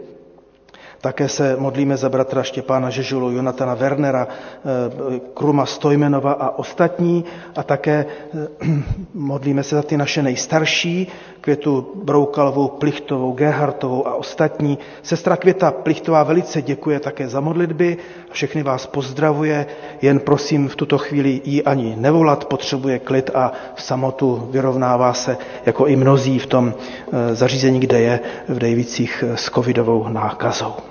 Také 1.00 1.28
se 1.28 1.56
modlíme 1.58 1.96
za 1.96 2.08
bratra 2.08 2.42
Štěpána 2.42 2.90
Žežulu, 2.90 3.30
Jonatana 3.30 3.74
Wernera, 3.74 4.28
eh, 4.28 5.20
Kruma 5.34 5.66
Stojmenova 5.66 6.32
a 6.32 6.58
ostatní. 6.58 7.24
A 7.56 7.62
také 7.62 8.06
eh, 8.06 8.48
modlíme 9.14 9.62
se 9.62 9.76
za 9.76 9.82
ty 9.82 9.96
naše 9.96 10.22
nejstarší, 10.22 11.08
Květu 11.40 11.92
Broukalovou, 12.04 12.68
Plichtovou, 12.68 13.32
Gerhartovou 13.32 14.06
a 14.08 14.14
ostatní. 14.14 14.78
Sestra 15.02 15.36
Květa 15.36 15.70
Plichtová 15.70 16.22
velice 16.22 16.62
děkuje 16.62 17.00
také 17.00 17.28
za 17.28 17.40
modlitby 17.40 17.96
a 18.30 18.32
všechny 18.34 18.62
vás 18.62 18.86
pozdravuje. 18.86 19.66
Jen 20.02 20.18
prosím 20.20 20.68
v 20.68 20.76
tuto 20.76 20.98
chvíli 20.98 21.40
jí 21.44 21.62
ani 21.62 21.96
nevolat, 21.98 22.44
potřebuje 22.44 22.98
klid 22.98 23.30
a 23.34 23.52
v 23.74 23.82
samotu 23.82 24.48
vyrovnává 24.50 25.12
se, 25.14 25.36
jako 25.66 25.86
i 25.86 25.96
mnozí 25.96 26.38
v 26.38 26.46
tom 26.46 26.74
eh, 27.12 27.34
zařízení, 27.34 27.80
kde 27.80 28.00
je 28.00 28.20
v 28.48 28.58
Dejvicích 28.58 29.24
s 29.36 29.50
covidovou 29.50 30.08
nákazou. 30.08 30.89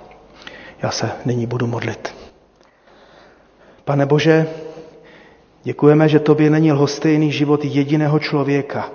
Já 0.83 0.91
se 0.91 1.11
nyní 1.25 1.45
budu 1.47 1.67
modlit. 1.67 2.15
Pane 3.85 4.05
Bože, 4.05 4.47
děkujeme, 5.63 6.09
že 6.09 6.19
Tobě 6.19 6.49
není 6.49 6.71
lhostejný 6.71 7.31
život 7.31 7.65
jediného 7.65 8.19
člověka. 8.19 8.89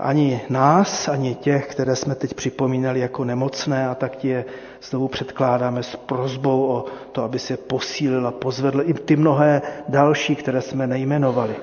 Ani 0.00 0.40
nás, 0.50 1.08
ani 1.08 1.34
těch, 1.34 1.66
které 1.66 1.96
jsme 1.96 2.14
teď 2.14 2.34
připomínali 2.34 3.00
jako 3.00 3.24
nemocné 3.24 3.88
a 3.88 3.94
tak 3.94 4.16
ti 4.16 4.28
je 4.28 4.44
znovu 4.82 5.08
předkládáme 5.08 5.82
s 5.82 5.96
prozbou 5.96 6.66
o 6.66 6.84
to, 7.12 7.22
aby 7.22 7.38
se 7.38 7.56
posílil 7.56 8.26
a 8.26 8.30
pozvedl 8.30 8.82
i 8.84 8.94
ty 8.94 9.16
mnohé 9.16 9.62
další, 9.88 10.36
které 10.36 10.60
jsme 10.60 10.86
nejmenovali. 10.86 11.54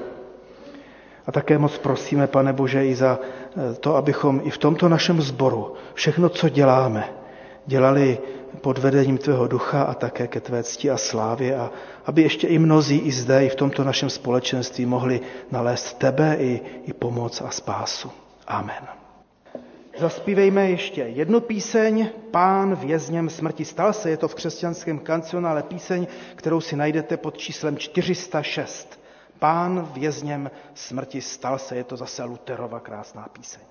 A 1.28 1.32
také 1.32 1.58
moc 1.58 1.78
prosíme, 1.78 2.28
pane 2.28 2.54
Bože, 2.54 2.86
i 2.86 2.96
za 2.96 3.20
to, 3.80 3.96
abychom 3.96 4.42
i 4.44 4.50
v 4.50 4.58
tomto 4.58 4.90
našem 4.90 5.22
sboru 5.22 5.74
všechno, 5.94 6.30
co 6.30 6.50
děláme, 6.50 7.04
dělali 7.66 8.18
pod 8.56 8.78
vedením 8.78 9.18
tvého 9.18 9.48
ducha 9.48 9.84
a 9.84 9.94
také 9.94 10.28
ke 10.28 10.40
tvé 10.40 10.64
cti 10.64 10.90
a 10.90 10.98
slávě 10.98 11.56
a 11.56 11.72
aby 12.06 12.22
ještě 12.22 12.48
i 12.48 12.60
mnozí 12.60 12.98
i 12.98 13.12
zde, 13.12 13.46
i 13.46 13.50
v 13.50 13.56
tomto 13.56 13.84
našem 13.84 14.10
společenství 14.10 14.86
mohli 14.86 15.22
nalézt 15.52 15.98
tebe 15.98 16.36
i, 16.40 16.62
i 16.86 16.94
pomoc 16.94 17.42
a 17.42 17.50
spásu. 17.52 18.12
Amen. 18.48 18.88
Zaspívejme 19.98 20.70
ještě 20.70 21.02
jednu 21.02 21.40
píseň. 21.40 22.10
Pán 22.32 22.76
vězněm 22.76 23.30
smrti 23.30 23.66
stal 23.66 23.94
se. 23.94 24.10
Je 24.10 24.18
to 24.18 24.28
v 24.28 24.36
křesťanském 24.36 25.00
kancionále 25.00 25.64
píseň, 25.64 26.08
kterou 26.36 26.62
si 26.62 26.76
najdete 26.76 27.18
pod 27.18 27.38
číslem 27.38 27.78
406. 27.78 29.00
Pán 29.40 29.90
vězněm 29.94 30.52
smrti 30.74 31.22
stal 31.22 31.58
se. 31.60 31.76
Je 31.76 31.84
to 31.84 31.98
zase 31.98 32.24
Luterova 32.24 32.80
krásná 32.80 33.28
píseň. 33.34 33.62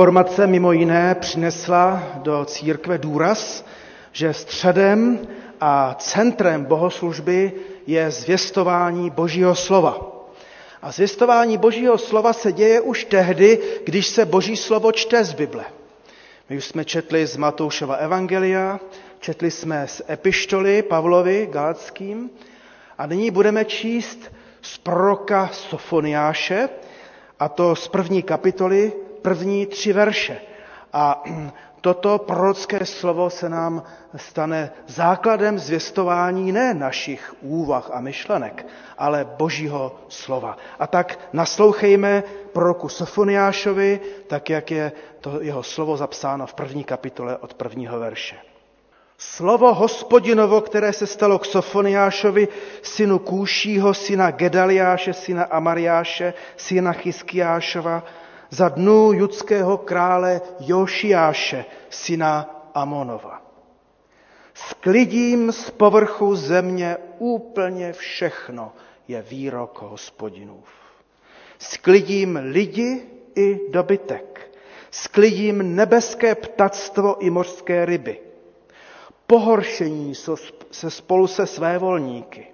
Reformace 0.00 0.46
mimo 0.46 0.72
jiné 0.72 1.14
přinesla 1.14 2.02
do 2.16 2.44
církve 2.44 2.98
důraz, 2.98 3.64
že 4.12 4.34
středem 4.34 5.18
a 5.60 5.94
centrem 5.98 6.64
bohoslužby 6.64 7.52
je 7.86 8.10
zvěstování 8.10 9.10
Božího 9.10 9.54
slova. 9.54 10.00
A 10.82 10.92
zvěstování 10.92 11.58
Božího 11.58 11.98
slova 11.98 12.32
se 12.32 12.52
děje 12.52 12.80
už 12.80 13.04
tehdy, 13.04 13.58
když 13.84 14.06
se 14.06 14.24
Boží 14.24 14.56
slovo 14.56 14.92
čte 14.92 15.24
z 15.24 15.32
Bible. 15.32 15.64
My 16.50 16.56
už 16.56 16.64
jsme 16.64 16.84
četli 16.84 17.26
z 17.26 17.36
Matoušova 17.36 17.94
Evangelia, 17.94 18.80
četli 19.18 19.50
jsme 19.50 19.88
z 19.88 20.02
epištoly 20.08 20.82
Pavlovi 20.82 21.48
Galackým 21.52 22.30
a 22.98 23.06
nyní 23.06 23.30
budeme 23.30 23.64
číst 23.64 24.32
z 24.62 24.78
proroka 24.78 25.50
Sofoniáše, 25.52 26.68
a 27.38 27.48
to 27.48 27.76
z 27.76 27.88
první 27.88 28.22
kapitoly, 28.22 28.92
první 29.22 29.66
tři 29.66 29.92
verše. 29.92 30.40
A 30.92 31.22
toto 31.80 32.18
prorocké 32.18 32.86
slovo 32.86 33.30
se 33.30 33.48
nám 33.48 33.82
stane 34.16 34.70
základem 34.86 35.58
zvěstování 35.58 36.52
ne 36.52 36.74
našich 36.74 37.34
úvah 37.40 37.90
a 37.92 38.00
myšlenek, 38.00 38.66
ale 38.98 39.26
Božího 39.38 39.96
slova. 40.08 40.56
A 40.78 40.86
tak 40.86 41.18
naslouchejme 41.32 42.22
proroku 42.52 42.88
Sofoniášovi, 42.88 44.00
tak 44.26 44.50
jak 44.50 44.70
je 44.70 44.92
to 45.20 45.40
jeho 45.40 45.62
slovo 45.62 45.96
zapsáno 45.96 46.46
v 46.46 46.54
první 46.54 46.84
kapitole 46.84 47.36
od 47.36 47.54
prvního 47.54 47.98
verše. 47.98 48.36
Slovo 49.22 49.74
hospodinovo, 49.74 50.60
které 50.60 50.92
se 50.92 51.06
stalo 51.06 51.38
k 51.38 51.44
Sofoniášovi, 51.44 52.48
synu 52.82 53.18
Kůšího, 53.18 53.94
syna 53.94 54.30
Gedaliáše, 54.30 55.12
syna 55.12 55.44
Amariáše, 55.44 56.34
syna 56.56 56.92
Chyskiášova, 56.92 58.02
za 58.50 58.68
dnů 58.68 59.12
judského 59.12 59.78
krále 59.78 60.40
Jošiáše, 60.60 61.64
syna 61.90 62.60
Amonova. 62.74 63.42
Sklidím 64.54 65.52
z 65.52 65.70
povrchu 65.70 66.36
země 66.36 66.96
úplně 67.18 67.92
všechno, 67.92 68.72
je 69.08 69.22
výrok 69.22 69.82
hospodinův. 69.82 70.68
Sklidím 71.58 72.38
lidi 72.42 73.02
i 73.34 73.60
dobytek. 73.70 74.50
Sklidím 74.90 75.76
nebeské 75.76 76.34
ptactvo 76.34 77.18
i 77.22 77.30
mořské 77.30 77.84
ryby. 77.84 78.20
Pohoršení 79.26 80.14
se 80.70 80.90
spolu 80.90 81.26
se 81.26 81.46
své 81.46 81.78
volníky. 81.78 82.46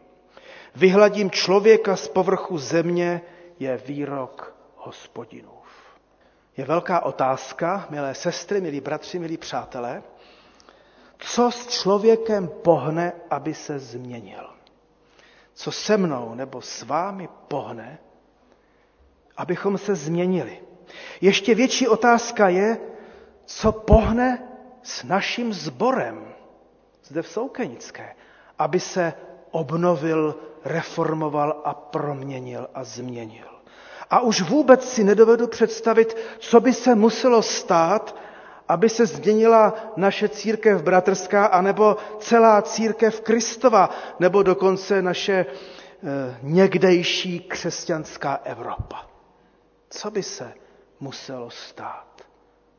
Vyhladím 0.74 1.30
člověka 1.30 1.96
z 1.96 2.08
povrchu 2.08 2.58
země, 2.58 3.20
je 3.58 3.80
výrok 3.86 4.54
hospodinův. 4.76 5.85
Je 6.56 6.64
velká 6.64 7.00
otázka, 7.00 7.86
milé 7.90 8.14
sestry, 8.14 8.60
milí 8.60 8.80
bratři, 8.80 9.18
milí 9.18 9.36
přátelé, 9.36 10.02
co 11.18 11.50
s 11.50 11.66
člověkem 11.66 12.48
pohne, 12.48 13.12
aby 13.30 13.54
se 13.54 13.78
změnil? 13.78 14.50
Co 15.54 15.72
se 15.72 15.96
mnou 15.96 16.34
nebo 16.34 16.62
s 16.62 16.82
vámi 16.82 17.28
pohne, 17.48 17.98
abychom 19.36 19.78
se 19.78 19.94
změnili? 19.94 20.62
Ještě 21.20 21.54
větší 21.54 21.88
otázka 21.88 22.48
je, 22.48 22.78
co 23.44 23.72
pohne 23.72 24.48
s 24.82 25.02
naším 25.04 25.52
zborem 25.52 26.34
zde 27.04 27.22
v 27.22 27.28
Soukenické, 27.28 28.14
aby 28.58 28.80
se 28.80 29.12
obnovil, 29.50 30.34
reformoval 30.64 31.62
a 31.64 31.74
proměnil 31.74 32.68
a 32.74 32.84
změnil. 32.84 33.55
A 34.10 34.20
už 34.20 34.42
vůbec 34.42 34.88
si 34.88 35.04
nedovedu 35.04 35.46
představit, 35.46 36.16
co 36.38 36.60
by 36.60 36.72
se 36.72 36.94
muselo 36.94 37.42
stát, 37.42 38.16
aby 38.68 38.88
se 38.88 39.06
změnila 39.06 39.74
naše 39.96 40.28
církev 40.28 40.82
bratrská, 40.82 41.46
anebo 41.46 41.96
celá 42.18 42.62
církev 42.62 43.20
Kristova, 43.20 43.90
nebo 44.20 44.42
dokonce 44.42 45.02
naše 45.02 45.32
e, 45.32 45.46
někdejší 46.42 47.40
křesťanská 47.40 48.40
Evropa. 48.44 49.06
Co 49.90 50.10
by 50.10 50.22
se 50.22 50.52
muselo 51.00 51.50
stát? 51.50 52.06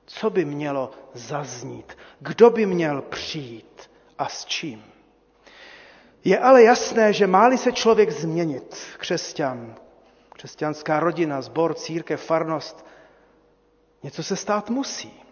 Co 0.05 0.29
by 0.29 0.45
mělo 0.45 0.91
zaznít? 1.13 1.97
Kdo 2.19 2.49
by 2.49 2.65
měl 2.65 3.01
přijít 3.01 3.89
a 4.17 4.29
s 4.29 4.45
čím? 4.45 4.83
Je 6.23 6.39
ale 6.39 6.63
jasné, 6.63 7.13
že 7.13 7.27
máli 7.27 7.57
se 7.57 7.71
člověk 7.71 8.11
změnit, 8.11 8.77
křesťan, 8.97 9.75
křesťanská 10.37 10.99
rodina, 10.99 11.41
sbor, 11.41 11.73
církev, 11.73 12.21
farnost, 12.21 12.85
něco 14.03 14.23
se 14.23 14.35
stát 14.35 14.69
musí. 14.69 15.23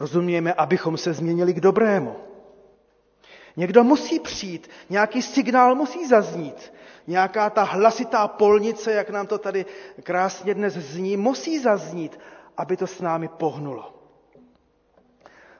Rozumějme, 0.00 0.52
abychom 0.52 0.96
se 0.96 1.12
změnili 1.12 1.54
k 1.54 1.60
dobrému. 1.60 2.16
Někdo 3.56 3.84
musí 3.84 4.20
přijít, 4.20 4.70
nějaký 4.90 5.22
signál 5.22 5.74
musí 5.74 6.08
zaznít, 6.08 6.72
nějaká 7.06 7.50
ta 7.50 7.62
hlasitá 7.62 8.28
polnice, 8.28 8.92
jak 8.92 9.10
nám 9.10 9.26
to 9.26 9.38
tady 9.38 9.66
krásně 10.02 10.54
dnes 10.54 10.74
zní, 10.74 11.16
musí 11.16 11.58
zaznít, 11.58 12.18
aby 12.56 12.76
to 12.76 12.86
s 12.86 13.00
námi 13.00 13.28
pohnulo. 13.28 13.94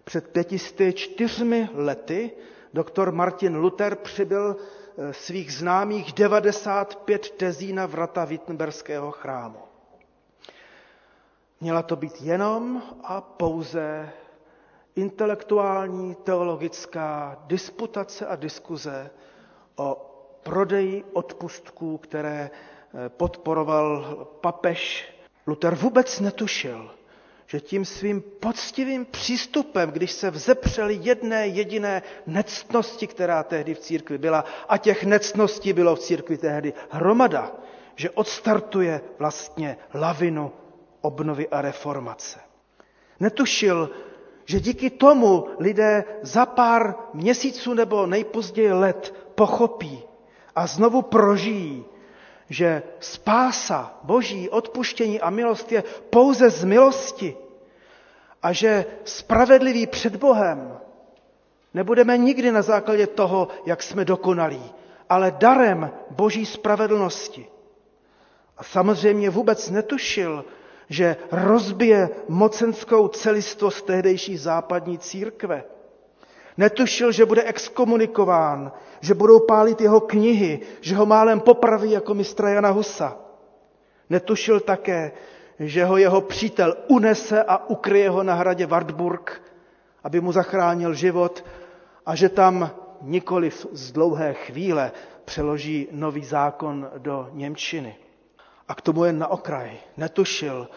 Před 0.04 0.28
pětisty 0.28 0.92
čtyřmi 0.92 1.68
lety 1.74 2.30
doktor 2.74 3.12
Martin 3.12 3.56
Luther 3.56 3.94
přibyl 3.94 4.56
svých 5.10 5.52
známých 5.54 6.12
95 6.12 7.30
tezí 7.30 7.72
na 7.72 7.86
vrata 7.86 8.24
Wittenberského 8.24 9.10
chrámu. 9.10 9.58
Měla 11.60 11.82
to 11.82 11.96
být 11.96 12.22
jenom 12.22 12.82
a 13.04 13.20
pouze 13.20 14.12
intelektuální 14.96 16.14
teologická 16.14 17.36
disputace 17.46 18.26
a 18.26 18.36
diskuze 18.36 19.10
o 19.76 20.10
prodeji 20.42 21.04
odpustků, 21.12 21.98
které 21.98 22.50
eh, 22.50 23.08
podporoval 23.08 24.14
papež. 24.40 25.12
Luther 25.46 25.74
vůbec 25.74 26.20
netušil, 26.20 26.90
že 27.54 27.60
tím 27.60 27.84
svým 27.84 28.20
poctivým 28.40 29.04
přístupem, 29.04 29.90
když 29.90 30.12
se 30.12 30.30
vzepřeli 30.30 30.98
jedné 31.02 31.46
jediné 31.46 32.02
nectnosti, 32.26 33.06
která 33.06 33.42
tehdy 33.42 33.74
v 33.74 33.78
církvi 33.78 34.18
byla, 34.18 34.44
a 34.68 34.78
těch 34.78 35.04
nectností 35.04 35.72
bylo 35.72 35.96
v 35.96 35.98
církvi 35.98 36.38
tehdy 36.38 36.72
hromada, 36.90 37.52
že 37.96 38.10
odstartuje 38.10 39.00
vlastně 39.18 39.76
lavinu 39.94 40.52
obnovy 41.00 41.48
a 41.48 41.60
reformace. 41.62 42.40
Netušil, 43.20 43.90
že 44.44 44.60
díky 44.60 44.90
tomu 44.90 45.46
lidé 45.58 46.04
za 46.22 46.46
pár 46.46 46.94
měsíců 47.14 47.74
nebo 47.74 48.06
nejpozději 48.06 48.72
let 48.72 49.14
pochopí 49.34 50.02
a 50.56 50.66
znovu 50.66 51.02
prožijí, 51.02 51.84
že 52.50 52.82
spása, 53.00 53.98
boží 54.02 54.48
odpuštění 54.48 55.20
a 55.20 55.30
milost 55.30 55.72
je 55.72 55.84
pouze 56.10 56.50
z 56.50 56.64
milosti 56.64 57.36
a 58.44 58.52
že 58.52 58.84
spravedlivý 59.04 59.86
před 59.86 60.16
Bohem 60.16 60.78
nebudeme 61.74 62.18
nikdy 62.18 62.52
na 62.52 62.62
základě 62.62 63.06
toho, 63.06 63.48
jak 63.66 63.82
jsme 63.82 64.04
dokonalí, 64.04 64.72
ale 65.08 65.30
darem 65.38 65.90
boží 66.10 66.46
spravedlnosti. 66.46 67.46
A 68.58 68.62
samozřejmě 68.64 69.30
vůbec 69.30 69.70
netušil, 69.70 70.44
že 70.88 71.16
rozbije 71.32 72.08
mocenskou 72.28 73.08
celistvost 73.08 73.86
tehdejší 73.86 74.36
západní 74.36 74.98
církve. 74.98 75.64
Netušil, 76.56 77.12
že 77.12 77.26
bude 77.26 77.42
exkomunikován, 77.42 78.72
že 79.00 79.14
budou 79.14 79.40
pálit 79.40 79.80
jeho 79.80 80.00
knihy, 80.00 80.60
že 80.80 80.96
ho 80.96 81.06
málem 81.06 81.40
popraví 81.40 81.90
jako 81.90 82.14
mistra 82.14 82.48
Jana 82.48 82.70
Husa. 82.70 83.16
Netušil 84.10 84.60
také, 84.60 85.12
že 85.58 85.84
ho 85.84 85.96
jeho 85.96 86.20
přítel 86.20 86.76
unese 86.88 87.42
a 87.42 87.66
ukryje 87.66 88.10
ho 88.10 88.22
na 88.22 88.34
hradě 88.34 88.66
Wartburg, 88.66 89.42
aby 90.04 90.20
mu 90.20 90.32
zachránil 90.32 90.94
život 90.94 91.44
a 92.06 92.14
že 92.14 92.28
tam 92.28 92.70
nikoliv 93.02 93.66
z 93.72 93.92
dlouhé 93.92 94.34
chvíle 94.34 94.92
přeloží 95.24 95.88
nový 95.92 96.24
zákon 96.24 96.90
do 96.98 97.28
Němčiny. 97.32 97.96
A 98.68 98.74
k 98.74 98.80
tomu 98.80 99.04
jen 99.04 99.18
na 99.18 99.28
okraj. 99.28 99.72
Netušil, 99.96 100.68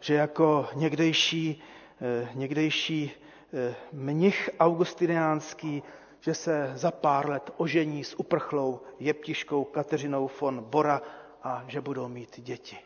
že 0.00 0.14
jako 0.14 0.68
někdejší, 0.74 1.62
eh, 2.00 2.28
někdejší 2.34 3.10
eh, 3.54 3.74
mnich 3.92 4.50
augustiniánský, 4.60 5.82
že 6.20 6.34
se 6.34 6.72
za 6.74 6.90
pár 6.90 7.28
let 7.28 7.50
ožení 7.56 8.04
s 8.04 8.18
uprchlou 8.18 8.80
jeptiškou 9.00 9.64
Kateřinou 9.64 10.30
von 10.40 10.60
Bora 10.60 11.02
a 11.42 11.64
že 11.66 11.80
budou 11.80 12.08
mít 12.08 12.40
děti. 12.40 12.78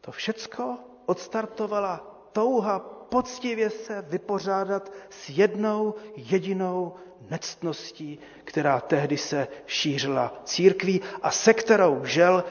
To 0.00 0.12
všecko 0.12 0.78
odstartovala 1.06 2.06
touha 2.32 2.78
poctivě 3.08 3.70
se 3.70 4.02
vypořádat 4.08 4.92
s 5.10 5.28
jednou 5.30 5.94
jedinou 6.16 6.94
nectností, 7.30 8.18
která 8.44 8.80
tehdy 8.80 9.16
se 9.16 9.48
šířila 9.66 10.34
církví 10.44 11.00
a 11.22 11.30
se 11.30 11.54
kterou 11.54 12.04
žel 12.04 12.44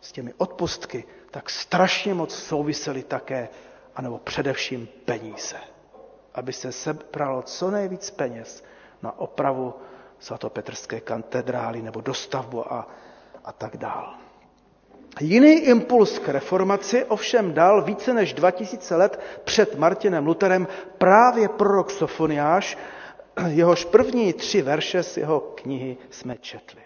s 0.00 0.12
těmi 0.12 0.34
odpustky 0.38 1.04
tak 1.30 1.50
strašně 1.50 2.14
moc 2.14 2.34
souvisely 2.34 3.02
také 3.02 3.48
anebo 3.96 4.18
především 4.18 4.88
peníze. 5.04 5.56
Aby 6.34 6.52
se 6.52 6.72
sebralo 6.72 7.42
co 7.42 7.70
nejvíc 7.70 8.10
peněz 8.10 8.64
na 9.02 9.18
opravu 9.18 9.74
svatopetrské 10.18 11.00
katedrály 11.00 11.82
nebo 11.82 12.00
dostavbu 12.00 12.72
a, 12.72 12.88
a 13.44 13.52
tak 13.52 13.76
dál. 13.76 14.14
Jiný 15.20 15.52
impuls 15.52 16.18
k 16.18 16.28
reformaci 16.28 17.04
ovšem 17.04 17.52
dal 17.54 17.82
více 17.82 18.14
než 18.14 18.32
2000 18.34 18.96
let 18.96 19.20
před 19.44 19.78
Martinem 19.78 20.26
Luterem 20.26 20.68
právě 20.98 21.48
prorok 21.48 21.90
Sofoniáš, 21.90 22.78
jehož 23.46 23.84
první 23.84 24.32
tři 24.32 24.62
verše 24.62 25.02
z 25.02 25.16
jeho 25.16 25.40
knihy 25.40 25.96
jsme 26.10 26.36
četli. 26.38 26.80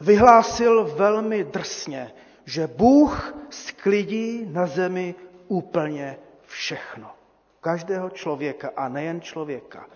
Vyhlásil 0.00 0.92
velmi 0.96 1.44
drsně, 1.44 2.12
že 2.44 2.66
Bůh 2.66 3.34
sklidí 3.50 4.46
na 4.52 4.66
zemi 4.66 5.14
úplně 5.48 6.16
všechno. 6.46 7.10
Každého 7.60 8.10
člověka 8.10 8.70
a 8.76 8.88
nejen 8.88 9.20
člověka. 9.20 9.86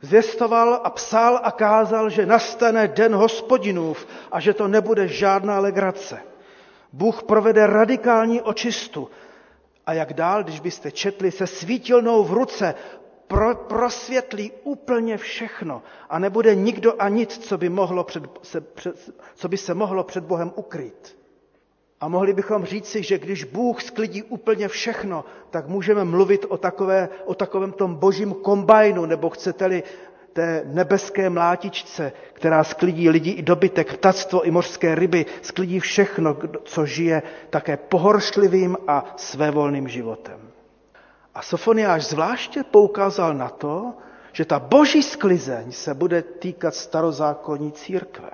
Zvěstoval 0.00 0.80
a 0.84 0.90
psal 0.90 1.40
a 1.42 1.50
kázal, 1.50 2.10
že 2.10 2.26
nastane 2.26 2.88
den 2.88 3.14
hospodinův 3.14 4.06
a 4.32 4.40
že 4.40 4.54
to 4.54 4.68
nebude 4.68 5.08
žádná 5.08 5.58
legrace. 5.58 6.31
Bůh 6.92 7.22
provede 7.22 7.66
radikální 7.66 8.40
očistu. 8.42 9.08
A 9.86 9.92
jak 9.92 10.12
dál, 10.12 10.42
když 10.44 10.60
byste 10.60 10.90
četli, 10.90 11.30
se 11.30 11.46
svítilnou 11.46 12.24
v 12.24 12.32
ruce 12.32 12.74
pro, 13.26 13.54
prosvětlí 13.54 14.52
úplně 14.64 15.16
všechno 15.18 15.82
a 16.10 16.18
nebude 16.18 16.54
nikdo 16.54 16.94
a 16.98 17.08
nic, 17.08 17.38
co 17.38 17.58
by, 17.58 17.68
mohlo 17.68 18.04
před, 18.04 18.22
se, 18.42 18.60
před, 18.60 19.10
co 19.34 19.48
by 19.48 19.56
se 19.56 19.74
mohlo 19.74 20.04
před 20.04 20.24
Bohem 20.24 20.52
ukryt. 20.56 21.16
A 22.00 22.08
mohli 22.08 22.32
bychom 22.32 22.64
říci, 22.64 23.02
že 23.02 23.18
když 23.18 23.44
Bůh 23.44 23.82
sklidí 23.82 24.22
úplně 24.22 24.68
všechno, 24.68 25.24
tak 25.50 25.68
můžeme 25.68 26.04
mluvit 26.04 26.44
o, 26.48 26.56
takové, 26.56 27.08
o 27.24 27.34
takovém 27.34 27.72
tom 27.72 27.94
božím 27.94 28.34
kombajnu, 28.34 29.06
nebo 29.06 29.30
chcete-li 29.30 29.82
té 30.32 30.62
nebeské 30.66 31.30
mlátičce, 31.30 32.12
která 32.32 32.64
sklidí 32.64 33.10
lidi 33.10 33.30
i 33.30 33.42
dobytek, 33.42 33.94
ptactvo 33.94 34.42
i 34.42 34.50
mořské 34.50 34.94
ryby, 34.94 35.26
sklidí 35.42 35.80
všechno, 35.80 36.36
co 36.64 36.86
žije 36.86 37.22
také 37.50 37.76
pohoršlivým 37.76 38.76
a 38.88 39.14
svévolným 39.16 39.88
životem. 39.88 40.40
A 41.34 41.42
Sofoniáš 41.42 42.04
zvláště 42.04 42.64
poukázal 42.64 43.34
na 43.34 43.48
to, 43.48 43.92
že 44.32 44.44
ta 44.44 44.58
boží 44.58 45.02
sklizeň 45.02 45.72
se 45.72 45.94
bude 45.94 46.22
týkat 46.22 46.74
starozákonní 46.74 47.72
církve. 47.72 48.30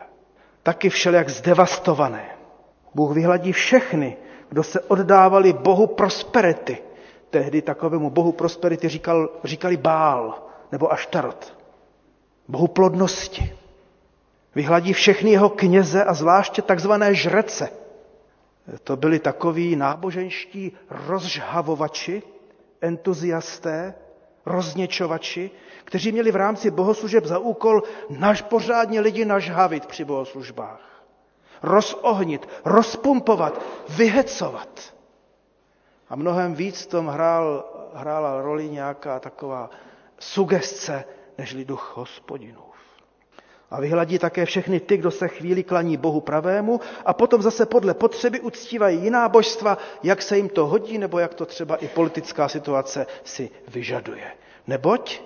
Taky 0.63 0.89
všelijak 0.89 1.29
zdevastované. 1.29 2.29
Bůh 2.95 3.15
vyhladí 3.15 3.53
všechny, 3.53 4.17
kdo 4.49 4.63
se 4.63 4.81
oddávali 4.81 5.53
Bohu 5.53 5.87
prosperity. 5.87 6.79
Tehdy 7.31 7.63
takovému 7.63 8.11
Bohu 8.11 8.33
prosperity 8.33 8.89
říkal, 8.89 9.29
říkali 9.45 9.77
Bál 9.77 10.43
nebo 10.73 10.93
Aštarot 10.93 11.58
bohu 12.49 12.69
plodnosti. 12.69 13.53
Vyhladí 14.55 14.93
všechny 14.93 15.31
jeho 15.31 15.49
kněze 15.49 16.05
a 16.05 16.15
zvláště 16.15 16.63
takzvané 16.63 17.15
žrece. 17.15 17.71
To 18.85 18.97
byli 18.97 19.19
takoví 19.19 19.77
náboženští 19.77 20.73
rozžhavovači, 20.91 22.23
entuziasté, 22.81 23.95
rozněčovači, 24.47 25.51
kteří 25.85 26.13
měli 26.13 26.31
v 26.31 26.37
rámci 26.37 26.71
bohoslužeb 26.71 27.25
za 27.25 27.39
úkol 27.39 27.83
naš 28.11 28.43
pořádně 28.43 29.01
lidi 29.01 29.25
nažhavit 29.25 29.87
při 29.87 30.05
bohoslužbách. 30.05 30.81
Rozohnit, 31.63 32.49
rozpumpovat, 32.65 33.63
vyhecovat. 33.89 34.95
A 36.09 36.17
mnohem 36.17 36.55
víc 36.55 36.83
v 36.83 36.87
tom 36.87 37.07
hrál, 37.07 37.65
hrála 37.95 38.43
roli 38.43 38.69
nějaká 38.69 39.21
taková 39.21 39.71
sugestce 40.19 41.05
nežli 41.39 41.65
duch 41.65 41.93
hospodinův. 41.97 42.65
A 43.71 43.81
vyhladí 43.81 44.19
také 44.19 44.45
všechny 44.45 44.81
ty, 44.81 44.97
kdo 44.97 45.11
se 45.11 45.29
chvíli 45.29 45.63
klaní 45.63 45.97
Bohu 45.97 46.21
pravému 46.21 46.81
a 47.07 47.13
potom 47.13 47.43
zase 47.43 47.67
podle 47.67 47.95
potřeby 47.95 48.41
uctívají 48.41 49.03
jiná 49.03 49.29
božstva, 49.29 49.79
jak 50.03 50.23
se 50.23 50.37
jim 50.37 50.49
to 50.49 50.67
hodí, 50.67 50.99
nebo 50.99 51.19
jak 51.19 51.35
to 51.35 51.47
třeba 51.47 51.77
i 51.77 51.89
politická 51.89 52.49
situace 52.49 53.07
si 53.25 53.51
vyžaduje. 53.69 54.33
Neboť 54.67 55.21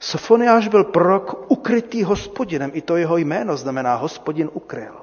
Sofoniáš 0.00 0.68
byl 0.68 0.84
prorok 0.84 1.50
ukrytý 1.50 2.04
hospodinem, 2.04 2.70
i 2.74 2.80
to 2.80 2.96
jeho 2.96 3.16
jméno 3.16 3.56
znamená 3.56 3.94
hospodin 3.94 4.50
ukryl. 4.52 4.94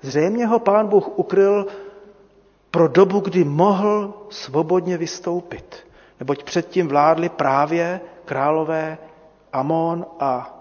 Zřejmě 0.00 0.46
ho 0.46 0.58
pán 0.58 0.86
Bůh 0.86 1.18
ukryl 1.18 1.66
pro 2.70 2.88
dobu, 2.88 3.20
kdy 3.20 3.44
mohl 3.44 4.14
svobodně 4.30 4.96
vystoupit. 4.96 5.76
Neboť 6.20 6.42
předtím 6.42 6.88
vládli 6.88 7.28
právě 7.28 8.00
králové 8.24 8.98
Amon 9.58 10.06
a 10.20 10.54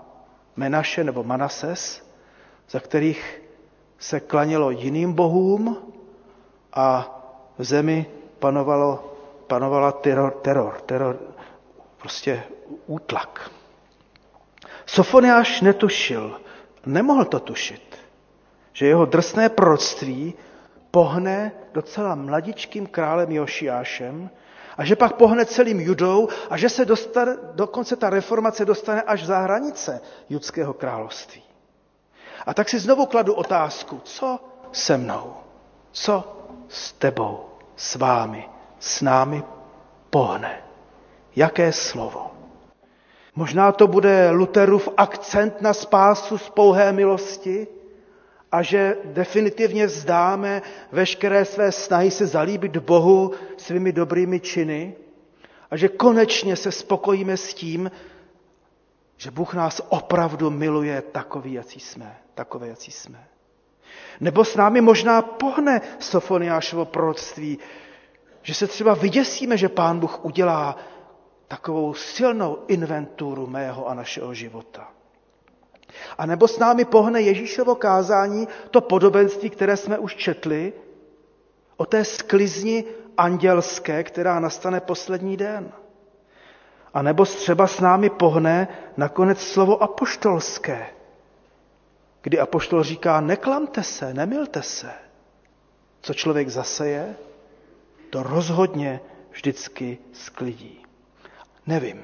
Menaše 0.55 1.03
nebo 1.03 1.23
Manases, 1.23 2.09
za 2.69 2.79
kterých 2.79 3.41
se 3.99 4.19
klanilo 4.19 4.71
jiným 4.71 5.13
bohům 5.13 5.77
a 6.73 7.13
v 7.57 7.63
zemi 7.63 8.05
panovalo, 8.39 9.17
panovala 9.47 9.91
teror, 9.91 10.31
teror, 10.31 10.81
teror, 10.85 11.19
prostě 11.97 12.43
útlak. 12.85 13.51
Sofoniáš 14.85 15.61
netušil, 15.61 16.41
nemohl 16.85 17.25
to 17.25 17.39
tušit, 17.39 17.97
že 18.73 18.87
jeho 18.87 19.05
drsné 19.05 19.49
proroctví 19.49 20.33
pohne 20.91 21.51
docela 21.73 22.15
mladičkým 22.15 22.87
králem 22.87 23.31
Jošiášem, 23.31 24.29
a 24.77 24.85
že 24.85 24.95
pak 24.95 25.13
pohne 25.17 25.45
celým 25.45 25.79
judou 25.79 26.29
a 26.49 26.57
že 26.57 26.69
se 26.69 26.85
dostane, 26.85 27.37
dokonce 27.53 27.95
ta 27.95 28.09
reformace 28.09 28.65
dostane 28.65 29.01
až 29.01 29.25
za 29.25 29.39
hranice 29.39 30.01
judského 30.29 30.73
království. 30.73 31.43
A 32.45 32.53
tak 32.53 32.69
si 32.69 32.79
znovu 32.79 33.05
kladu 33.05 33.33
otázku, 33.33 33.99
co 34.03 34.39
se 34.71 34.97
mnou, 34.97 35.33
co 35.91 36.37
s 36.69 36.91
tebou, 36.93 37.45
s 37.75 37.95
vámi, 37.95 38.49
s 38.79 39.01
námi 39.01 39.43
pohne. 40.09 40.61
Jaké 41.35 41.73
slovo? 41.73 42.31
Možná 43.35 43.71
to 43.71 43.87
bude 43.87 44.29
Luterův 44.31 44.89
akcent 44.97 45.61
na 45.61 45.73
spásu 45.73 46.37
z 46.37 46.49
pouhé 46.49 46.91
milosti, 46.91 47.67
a 48.57 48.61
že 48.61 48.97
definitivně 49.05 49.85
vzdáme 49.87 50.61
veškeré 50.91 51.45
své 51.45 51.71
snahy 51.71 52.11
se 52.11 52.27
zalíbit 52.27 52.77
Bohu 52.77 53.31
svými 53.57 53.91
dobrými 53.91 54.39
činy 54.39 54.95
a 55.71 55.77
že 55.77 55.87
konečně 55.87 56.55
se 56.55 56.71
spokojíme 56.71 57.37
s 57.37 57.53
tím, 57.53 57.91
že 59.17 59.31
Bůh 59.31 59.53
nás 59.53 59.81
opravdu 59.89 60.49
miluje 60.49 61.01
takový, 61.01 61.53
jací 61.53 61.79
jsme, 61.79 62.17
takové, 62.33 62.67
jací 62.67 62.91
jsme. 62.91 63.27
Nebo 64.19 64.45
s 64.45 64.55
námi 64.55 64.81
možná 64.81 65.21
pohne 65.21 65.81
Sofoniášovo 65.99 66.85
proroctví, 66.85 67.59
že 68.41 68.53
se 68.53 68.67
třeba 68.67 68.93
vyděsíme, 68.93 69.57
že 69.57 69.69
Pán 69.69 69.99
Bůh 69.99 70.25
udělá 70.25 70.77
takovou 71.47 71.93
silnou 71.93 72.57
inventuru 72.67 73.47
mého 73.47 73.87
a 73.87 73.93
našeho 73.93 74.33
života. 74.33 74.96
A 76.17 76.25
nebo 76.25 76.47
s 76.47 76.59
námi 76.59 76.85
pohne 76.85 77.21
Ježíšovo 77.21 77.75
kázání, 77.75 78.47
to 78.71 78.81
podobenství, 78.81 79.49
které 79.49 79.77
jsme 79.77 79.97
už 79.97 80.15
četli, 80.15 80.73
o 81.77 81.85
té 81.85 82.05
sklizni 82.05 82.83
andělské, 83.17 84.03
která 84.03 84.39
nastane 84.39 84.79
poslední 84.79 85.37
den. 85.37 85.71
A 86.93 87.01
nebo 87.01 87.25
třeba 87.25 87.67
s 87.67 87.79
námi 87.79 88.09
pohne 88.09 88.67
nakonec 88.97 89.41
slovo 89.41 89.83
apoštolské, 89.83 90.87
kdy 92.21 92.39
apoštol 92.39 92.83
říká, 92.83 93.21
neklamte 93.21 93.83
se, 93.83 94.13
nemilte 94.13 94.61
se. 94.61 94.91
Co 96.01 96.13
člověk 96.13 96.49
zaseje, 96.49 97.15
to 98.09 98.23
rozhodně 98.23 98.99
vždycky 99.31 99.97
sklidí. 100.13 100.85
Nevím. 101.67 102.03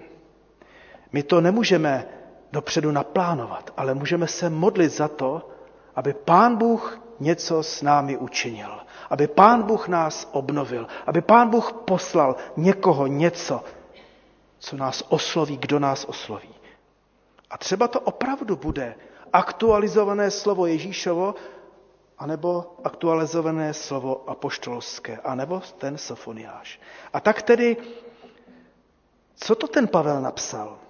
My 1.11 1.23
to 1.23 1.41
nemůžeme 1.41 2.07
dopředu 2.53 2.91
naplánovat, 2.91 3.73
ale 3.77 3.93
můžeme 3.93 4.27
se 4.27 4.49
modlit 4.49 4.89
za 4.93 5.07
to, 5.07 5.49
aby 5.95 6.13
Pán 6.13 6.55
Bůh 6.57 6.99
něco 7.19 7.63
s 7.63 7.81
námi 7.81 8.17
učinil, 8.17 8.69
aby 9.09 9.27
Pán 9.27 9.63
Bůh 9.63 9.87
nás 9.87 10.29
obnovil, 10.31 10.87
aby 11.07 11.21
Pán 11.21 11.49
Bůh 11.49 11.73
poslal 11.73 12.35
někoho, 12.57 13.07
něco, 13.07 13.63
co 14.59 14.77
nás 14.77 15.03
osloví, 15.09 15.57
kdo 15.57 15.79
nás 15.79 16.05
osloví. 16.05 16.53
A 17.49 17.57
třeba 17.57 17.87
to 17.87 17.99
opravdu 17.99 18.55
bude 18.55 18.95
aktualizované 19.33 20.31
slovo 20.31 20.65
Ježíšovo, 20.65 21.35
anebo 22.17 22.75
aktualizované 22.83 23.73
slovo 23.73 24.29
apoštolské, 24.29 25.17
anebo 25.17 25.61
ten 25.77 25.97
Sofoniáš. 25.97 26.79
A 27.13 27.19
tak 27.19 27.41
tedy, 27.41 27.77
co 29.35 29.55
to 29.55 29.67
ten 29.67 29.87
Pavel 29.87 30.21
napsal? 30.21 30.82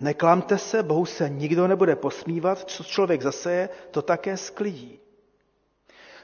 Neklamte 0.00 0.58
se, 0.58 0.82
Bohu 0.82 1.06
se 1.06 1.28
nikdo 1.28 1.66
nebude 1.68 1.96
posmívat, 1.96 2.58
co 2.58 2.84
člověk 2.84 3.22
zaseje, 3.22 3.68
to 3.90 4.02
také 4.02 4.36
sklidí. 4.36 5.00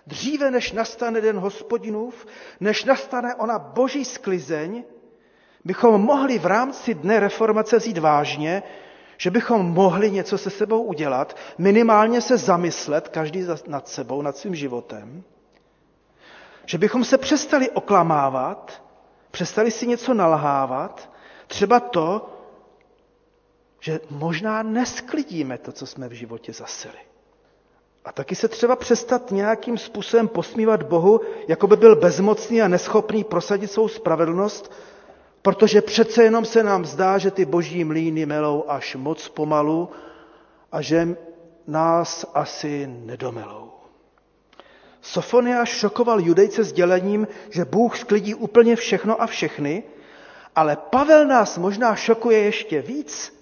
Dříve, 0.07 0.51
než 0.51 0.73
nastane 0.73 1.21
den 1.21 1.37
hospodinův, 1.39 2.27
než 2.61 2.85
nastane 2.85 3.35
ona 3.35 3.59
boží 3.59 4.05
sklizeň, 4.05 4.85
bychom 5.65 6.01
mohli 6.01 6.39
v 6.39 6.47
rámci 6.47 6.95
dne 6.95 7.21
reformace 7.21 7.77
vzít 7.77 7.99
vážně, 7.99 8.63
že 9.17 9.31
bychom 9.31 9.67
mohli 9.67 10.11
něco 10.11 10.39
se 10.39 10.51
sebou 10.51 10.83
udělat, 10.83 11.37
minimálně 11.59 12.21
se 12.21 12.37
zamyslet, 12.37 13.09
každý 13.09 13.47
nad 13.67 13.89
sebou, 13.89 14.23
nad 14.23 14.37
svým 14.37 14.55
životem, 14.55 15.23
že 16.67 16.79
bychom 16.79 17.05
se 17.05 17.19
přestali 17.19 17.71
oklamávat, 17.71 18.83
přestali 19.31 19.71
si 19.71 19.87
něco 19.87 20.15
nalhávat, 20.15 21.11
třeba 21.47 21.81
to, 21.81 22.36
že 23.87 24.01
možná 24.11 24.63
nesklidíme 24.63 25.59
to, 25.59 25.73
co 25.73 25.87
jsme 25.87 26.09
v 26.09 26.13
životě 26.13 26.53
zasili. 26.53 26.99
A 28.05 28.13
taky 28.13 28.35
se 28.35 28.49
třeba 28.49 28.77
přestat 28.77 29.31
nějakým 29.31 29.79
způsobem 29.79 30.29
posmívat 30.29 30.83
Bohu, 30.83 31.21
jako 31.49 31.67
by 31.67 31.77
byl 31.77 31.97
bezmocný 31.97 32.63
a 32.63 32.69
neschopný 32.69 33.25
prosadit 33.25 33.71
svou 33.71 33.89
spravedlnost, 33.89 34.73
protože 35.43 35.83
přece 35.83 36.23
jenom 36.23 36.45
se 36.45 36.63
nám 36.63 36.85
zdá, 36.85 37.19
že 37.19 37.31
ty 37.31 37.45
boží 37.45 37.85
mlíny 37.85 38.27
melou 38.27 38.65
až 38.69 38.97
moc 38.97 39.29
pomalu 39.29 39.89
a 40.73 40.83
že 40.83 41.17
nás 41.67 42.27
asi 42.35 42.87
nedomelou. 42.87 43.71
Sofonia 45.03 45.65
šokoval 45.65 46.21
judejce 46.21 46.65
sdělením, 46.65 47.29
že 47.51 47.65
Bůh 47.65 47.97
sklidí 47.99 48.35
úplně 48.35 48.77
všechno 48.77 49.23
a 49.23 49.27
všechny, 49.27 49.83
ale 50.57 50.77
Pavel 50.77 51.27
nás 51.27 51.59
možná 51.59 51.95
šokuje 51.97 52.39
ještě 52.39 52.83
víc, 52.83 53.36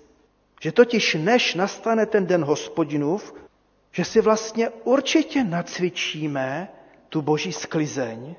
že 0.61 0.73
totiž 0.73 1.15
než 1.15 1.55
nastane 1.55 2.07
ten 2.07 2.27
den 2.27 2.45
hospodinův, 2.45 3.35
že 3.93 4.05
si 4.05 4.21
vlastně 4.21 4.69
určitě 4.85 5.45
nacvičíme 5.45 6.69
tu 7.09 7.23
boží 7.23 7.53
sklizeň, 7.53 8.35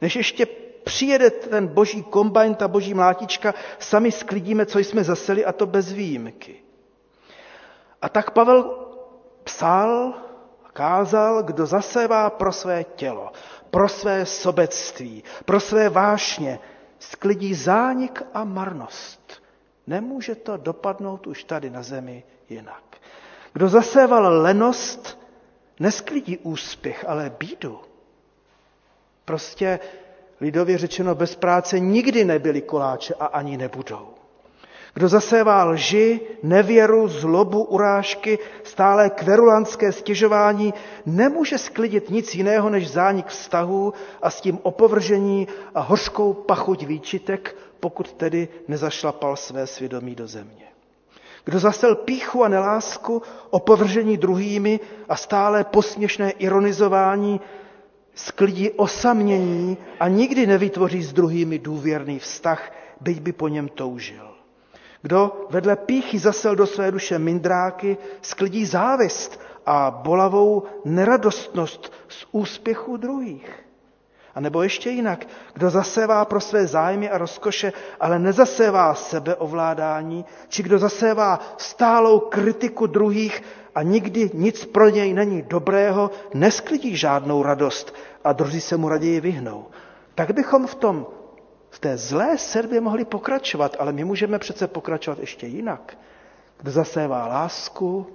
než 0.00 0.16
ještě 0.16 0.46
přijede 0.84 1.30
ten 1.30 1.66
boží 1.66 2.02
kombajn, 2.02 2.54
ta 2.54 2.68
boží 2.68 2.94
mlátička, 2.94 3.54
sami 3.78 4.12
sklidíme, 4.12 4.66
co 4.66 4.78
jsme 4.78 5.04
zaseli 5.04 5.44
a 5.44 5.52
to 5.52 5.66
bez 5.66 5.92
výjimky. 5.92 6.54
A 8.02 8.08
tak 8.08 8.30
Pavel 8.30 8.88
psal, 9.44 10.14
kázal, 10.72 11.42
kdo 11.42 11.66
zasevá 11.66 12.30
pro 12.30 12.52
své 12.52 12.84
tělo, 12.84 13.32
pro 13.70 13.88
své 13.88 14.26
sobectví, 14.26 15.24
pro 15.44 15.60
své 15.60 15.88
vášně, 15.88 16.58
sklidí 16.98 17.54
zánik 17.54 18.22
a 18.34 18.44
marnost. 18.44 19.19
Nemůže 19.90 20.34
to 20.34 20.56
dopadnout 20.56 21.26
už 21.26 21.44
tady 21.44 21.70
na 21.70 21.82
zemi 21.82 22.22
jinak. 22.48 22.82
Kdo 23.52 23.68
zaséval 23.68 24.42
lenost, 24.42 25.18
nesklidí 25.80 26.38
úspěch, 26.38 27.04
ale 27.08 27.32
bídu. 27.38 27.80
Prostě 29.24 29.80
lidově 30.40 30.78
řečeno 30.78 31.14
bez 31.14 31.34
práce 31.36 31.78
nikdy 31.80 32.24
nebyli 32.24 32.62
koláče 32.62 33.14
a 33.14 33.26
ani 33.26 33.56
nebudou. 33.56 34.08
Kdo 34.94 35.08
zasévá 35.08 35.64
lži, 35.64 36.20
nevěru, 36.42 37.08
zlobu, 37.08 37.64
urážky, 37.64 38.38
stále 38.64 39.10
kverulantské 39.10 39.92
stěžování, 39.92 40.74
nemůže 41.06 41.58
sklidit 41.58 42.10
nic 42.10 42.34
jiného 42.34 42.70
než 42.70 42.90
zánik 42.90 43.26
vztahů 43.26 43.92
a 44.22 44.30
s 44.30 44.40
tím 44.40 44.58
opovržení 44.62 45.48
a 45.74 45.80
hořkou 45.80 46.32
pachuť 46.32 46.82
výčitek, 46.86 47.56
pokud 47.80 48.12
tedy 48.12 48.48
nezašlapal 48.68 49.36
své 49.36 49.66
svědomí 49.66 50.14
do 50.14 50.26
země. 50.26 50.64
Kdo 51.44 51.58
zasel 51.58 51.94
píchu 51.94 52.44
a 52.44 52.48
nelásku, 52.48 53.22
opovržení 53.50 54.16
druhými 54.16 54.80
a 55.08 55.16
stále 55.16 55.64
posměšné 55.64 56.30
ironizování, 56.30 57.40
sklidí 58.14 58.70
osamění 58.70 59.76
a 60.00 60.08
nikdy 60.08 60.46
nevytvoří 60.46 61.02
s 61.02 61.12
druhými 61.12 61.58
důvěrný 61.58 62.18
vztah, 62.18 62.72
byť 63.00 63.20
by 63.20 63.32
po 63.32 63.48
něm 63.48 63.68
toužil. 63.68 64.30
Kdo 65.02 65.46
vedle 65.50 65.76
píchy 65.76 66.18
zasel 66.18 66.56
do 66.56 66.66
své 66.66 66.90
duše 66.90 67.18
mindráky, 67.18 67.96
sklidí 68.22 68.66
závist 68.66 69.40
a 69.66 69.90
bolavou 69.90 70.62
neradostnost 70.84 71.92
z 72.08 72.26
úspěchu 72.32 72.96
druhých. 72.96 73.64
Nebo 74.40 74.62
ještě 74.62 74.90
jinak, 74.90 75.26
kdo 75.54 75.70
zasévá 75.70 76.24
pro 76.24 76.40
své 76.40 76.66
zájmy 76.66 77.10
a 77.10 77.18
rozkoše, 77.18 77.72
ale 78.00 78.18
nezasévá 78.18 78.94
sebeovládání, 78.94 80.24
či 80.48 80.62
kdo 80.62 80.78
zasévá 80.78 81.40
stálou 81.56 82.18
kritiku 82.20 82.86
druhých 82.86 83.42
a 83.74 83.82
nikdy 83.82 84.30
nic 84.34 84.64
pro 84.64 84.88
něj 84.88 85.12
není 85.14 85.42
dobrého, 85.42 86.10
nesklidí 86.34 86.96
žádnou 86.96 87.42
radost 87.42 87.94
a 88.24 88.32
druzí 88.32 88.60
se 88.60 88.76
mu 88.76 88.88
raději 88.88 89.20
vyhnou. 89.20 89.66
Tak 90.14 90.30
bychom 90.34 90.66
v 90.66 90.74
tom 90.74 91.06
v 91.70 91.78
té 91.78 91.96
zlé 91.96 92.38
servě 92.38 92.80
mohli 92.80 93.04
pokračovat, 93.04 93.76
ale 93.78 93.92
my 93.92 94.04
můžeme 94.04 94.38
přece 94.38 94.66
pokračovat 94.68 95.18
ještě 95.18 95.46
jinak. 95.46 95.96
Kdo 96.58 96.70
zasévá 96.70 97.26
lásku, 97.26 98.06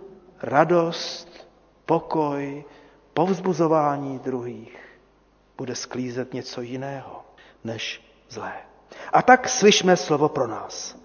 radost, 0.43 1.47
pokoj, 1.85 2.63
povzbuzování 3.13 4.19
druhých, 4.19 4.77
bude 5.57 5.75
sklízet 5.75 6.33
něco 6.33 6.61
jiného 6.61 7.25
než 7.63 8.01
zlé. 8.29 8.53
A 9.13 9.21
tak 9.21 9.49
slyšme 9.49 9.97
slovo 9.97 10.29
pro 10.29 10.47
nás. 10.47 10.95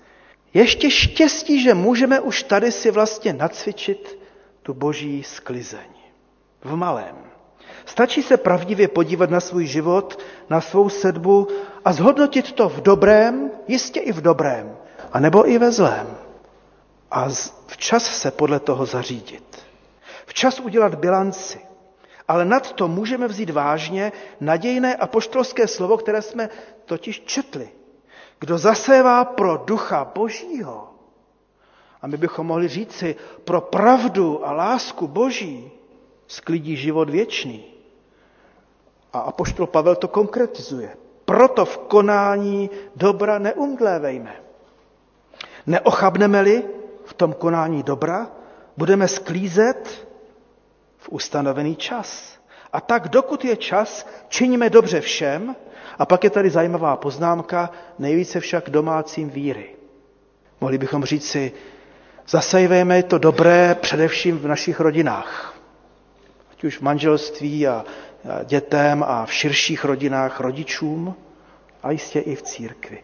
Ještě 0.55 0.90
štěstí, 0.90 1.62
že 1.62 1.74
můžeme 1.74 2.20
už 2.20 2.42
tady 2.42 2.72
si 2.72 2.90
vlastně 2.90 3.32
nacvičit 3.32 4.18
tu 4.62 4.74
boží 4.74 5.22
sklizeň. 5.22 5.90
V 6.62 6.76
malém. 6.76 7.16
Stačí 7.86 8.22
se 8.22 8.36
pravdivě 8.36 8.88
podívat 8.88 9.30
na 9.30 9.40
svůj 9.40 9.66
život, 9.66 10.18
na 10.51 10.61
svou 10.61 10.88
sedbu 10.88 11.48
a 11.84 11.92
zhodnotit 11.92 12.53
to 12.53 12.68
v 12.68 12.80
dobrém, 12.80 13.51
jistě 13.68 14.01
i 14.01 14.12
v 14.12 14.20
dobrém, 14.20 14.76
a 15.12 15.20
nebo 15.20 15.48
i 15.48 15.59
ve 15.59 15.72
zlém. 15.72 16.16
A 17.11 17.28
včas 17.66 18.20
se 18.20 18.30
podle 18.30 18.61
toho 18.61 18.86
zařídit. 18.86 19.64
Včas 20.26 20.61
udělat 20.61 20.94
bilanci. 20.94 21.69
Ale 22.30 22.44
nad 22.44 22.72
to 22.72 22.88
můžeme 22.88 23.28
vzít 23.28 23.50
vážně 23.50 24.12
nadějné 24.40 24.96
apoštolské 24.96 25.66
slovo, 25.66 25.96
které 25.98 26.22
jsme 26.22 26.48
totiž 26.84 27.20
četli. 27.26 27.68
Kdo 28.38 28.58
zasévá 28.58 29.24
pro 29.24 29.56
ducha 29.66 30.04
božího, 30.14 30.94
a 32.02 32.06
my 32.06 32.16
bychom 32.16 32.46
mohli 32.46 32.68
říci 32.68 33.16
pro 33.44 33.60
pravdu 33.60 34.46
a 34.46 34.52
lásku 34.52 35.06
boží, 35.08 35.70
sklidí 36.26 36.76
život 36.76 37.10
věčný. 37.10 37.64
A 39.12 39.18
apoštol 39.18 39.66
Pavel 39.66 39.96
to 39.96 40.08
konkretizuje. 40.08 40.96
Proto 41.24 41.64
v 41.64 41.78
konání 41.78 42.70
dobra 42.96 43.38
neumdlévejme. 43.38 44.34
Neochabneme-li 45.66 46.62
v 47.04 47.14
tom 47.14 47.32
konání 47.32 47.82
dobra, 47.82 48.30
budeme 48.76 49.08
sklízet 49.08 50.09
v 51.01 51.09
ustanovený 51.09 51.76
čas. 51.76 52.38
A 52.72 52.80
tak, 52.80 53.09
dokud 53.09 53.44
je 53.44 53.57
čas, 53.57 54.07
činíme 54.28 54.70
dobře 54.70 55.01
všem, 55.01 55.57
a 55.98 56.07
pak 56.07 56.24
je 56.24 56.30
tady 56.30 56.51
zajímavá 56.51 56.96
poznámka, 56.96 57.70
nejvíce 57.98 58.40
však 58.40 58.70
domácím 58.70 59.30
víry. 59.30 59.76
Mohli 60.61 60.78
bychom 60.78 61.05
říct 61.05 61.26
si, 61.30 61.53
zasejvejme 62.28 63.03
to 63.03 63.18
dobré 63.18 63.74
především 63.80 64.38
v 64.38 64.46
našich 64.46 64.80
rodinách. 64.80 65.55
Ať 66.53 66.64
už 66.64 66.78
v 66.78 66.82
manželství 66.82 67.66
a 67.66 67.84
dětem 68.44 69.05
a 69.09 69.26
v 69.26 69.32
širších 69.32 69.84
rodinách 69.84 70.40
rodičům 70.40 71.14
a 71.82 71.90
jistě 71.90 72.20
i 72.20 72.34
v 72.34 72.42
církvi. 72.42 73.03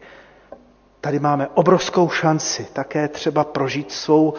Tady 1.01 1.19
máme 1.19 1.49
obrovskou 1.55 2.09
šanci 2.09 2.67
také 2.73 3.09
třeba 3.09 3.45
prožít 3.45 3.93
svou 3.93 4.35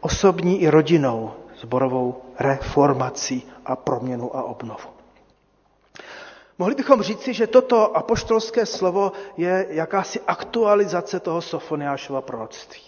osobní 0.00 0.62
i 0.62 0.68
rodinou 0.68 1.32
zborovou 1.60 2.22
reformací 2.38 3.42
a 3.64 3.76
proměnu 3.76 4.36
a 4.36 4.42
obnovu. 4.42 4.88
Mohli 6.58 6.74
bychom 6.74 7.02
říci, 7.02 7.32
že 7.34 7.46
toto 7.46 7.96
apoštolské 7.96 8.66
slovo 8.66 9.12
je 9.36 9.66
jakási 9.70 10.20
aktualizace 10.26 11.20
toho 11.20 11.40
Sofoniášova 11.42 12.20
proroctví. 12.20 12.80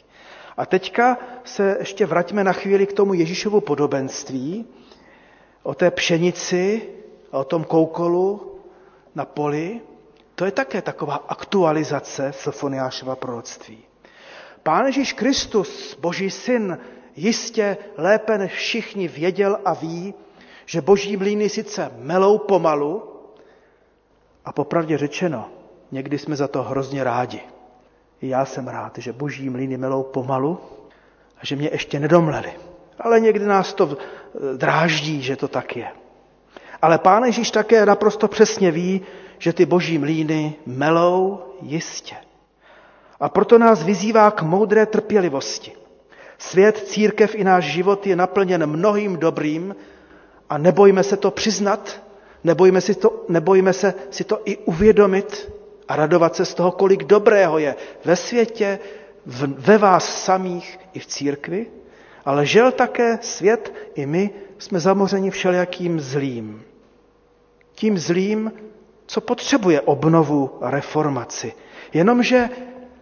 A 0.57 0.66
teďka 0.66 1.18
se 1.45 1.77
ještě 1.81 2.07
vraťme 2.07 2.45
na 2.45 2.53
chvíli 2.53 2.87
k 2.87 2.93
tomu 2.93 3.14
Ježíšovu 3.14 3.61
podobenství, 3.61 4.66
o 5.62 5.75
té 5.75 5.91
pšenici, 5.91 6.83
o 7.31 7.45
tom 7.45 7.64
koukolu 7.64 8.59
na 9.14 9.25
poli. 9.25 9.81
To 10.35 10.45
je 10.45 10.51
také 10.51 10.83
taková 10.83 11.14
aktualizace 11.29 12.33
Sofoniášova 12.33 13.16
proroctví. 13.16 13.79
Pán 14.62 14.87
Ježíš 14.87 15.12
Kristus, 15.12 15.97
Boží 16.01 16.31
syn, 16.31 16.79
jistě 17.17 17.77
lépe 17.97 18.39
než 18.39 18.53
všichni 18.53 19.09
věděl 19.09 19.59
a 19.65 19.75
ví, 19.75 20.15
že 20.67 20.81
boží 20.81 21.17
mlýny 21.17 21.49
sice 21.49 21.93
melou 21.99 22.39
pomalu, 22.39 23.13
a 24.45 24.53
popravdě 24.53 24.99
řečeno, 24.99 25.49
někdy 25.93 26.19
jsme 26.19 26.37
za 26.37 26.49
to 26.49 26.63
hrozně 26.63 27.05
rádi. 27.05 27.41
I 28.21 28.29
já 28.29 28.45
jsem 28.45 28.69
rád, 28.69 28.99
že 28.99 29.13
boží 29.13 29.51
mlýny 29.51 29.77
melou 29.77 30.03
pomalu 30.03 30.59
a 31.39 31.47
že 31.47 31.57
mě 31.57 31.69
ještě 31.73 32.01
nedomleli. 32.01 32.53
Ale 33.01 33.21
někdy 33.21 33.45
nás 33.47 33.75
to 33.75 33.97
dráždí, 34.57 35.23
že 35.23 35.37
to 35.37 35.49
tak 35.49 35.77
je. 35.77 35.89
Ale 36.83 36.99
Pán 36.99 37.25
Ježíš 37.25 37.51
také 37.51 37.87
naprosto 37.87 38.29
přesně 38.29 38.71
ví, 38.71 39.01
že 39.39 39.53
ty 39.53 39.67
boží 39.67 39.99
mlíny 39.99 40.55
melou 40.67 41.43
jistě. 41.63 42.17
A 43.21 43.29
proto 43.29 43.59
nás 43.59 43.83
vyzývá 43.83 44.31
k 44.31 44.43
moudré 44.43 44.87
trpělivosti. 44.87 45.73
Svět, 46.49 46.78
církev 46.88 47.34
i 47.34 47.45
náš 47.45 47.64
život 47.64 48.07
je 48.07 48.16
naplněn 48.16 48.66
mnohým 48.66 49.16
dobrým 49.16 49.76
a 50.51 50.59
nebojíme 50.59 51.03
se 51.03 51.16
to 51.16 51.30
přiznat, 51.30 52.03
nebojíme, 52.45 52.80
si 52.80 52.95
to, 52.95 53.24
nebojíme 53.28 53.72
se 53.72 53.95
si 54.11 54.24
to 54.24 54.40
i 54.45 54.57
uvědomit 54.57 55.53
a 55.88 55.97
radovat 55.97 56.36
se 56.36 56.45
z 56.45 56.55
toho, 56.55 56.70
kolik 56.70 57.05
dobrého 57.05 57.59
je 57.59 57.74
ve 58.05 58.16
světě, 58.16 58.78
v, 59.26 59.55
ve 59.59 59.78
vás 59.78 60.24
samých 60.24 60.78
i 60.93 60.99
v 60.99 61.07
církvi, 61.07 61.66
ale 62.24 62.47
žel 62.47 62.72
také 62.72 63.18
svět 63.22 63.74
i 63.95 64.07
my 64.07 64.30
jsme 64.59 64.80
zamořeni 64.80 65.30
všelijakým 65.30 66.01
zlým. 66.01 66.62
Tím 67.74 67.99
zlým, 67.99 68.53
co 69.07 69.20
potřebuje 69.20 69.80
obnovu 69.80 70.59
a 70.61 70.70
reformaci. 70.70 71.53
Jenomže 71.93 72.49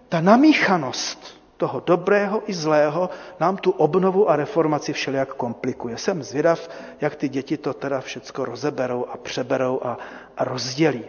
ta 0.08 0.20
namíchanost 0.20 1.39
toho 1.60 1.80
dobrého 1.84 2.42
i 2.46 2.52
zlého 2.56 3.10
nám 3.40 3.56
tu 3.56 3.70
obnovu 3.70 4.30
a 4.30 4.36
reformaci 4.36 4.92
všelijak 4.92 5.34
komplikuje. 5.36 5.98
Jsem 5.98 6.22
zvědav, 6.22 6.68
jak 7.00 7.14
ty 7.16 7.28
děti 7.28 7.56
to 7.56 7.74
teda 7.74 8.00
všecko 8.00 8.44
rozeberou 8.44 9.04
a 9.04 9.16
přeberou 9.16 9.80
a, 9.84 9.98
a 10.36 10.44
rozdělí. 10.44 11.04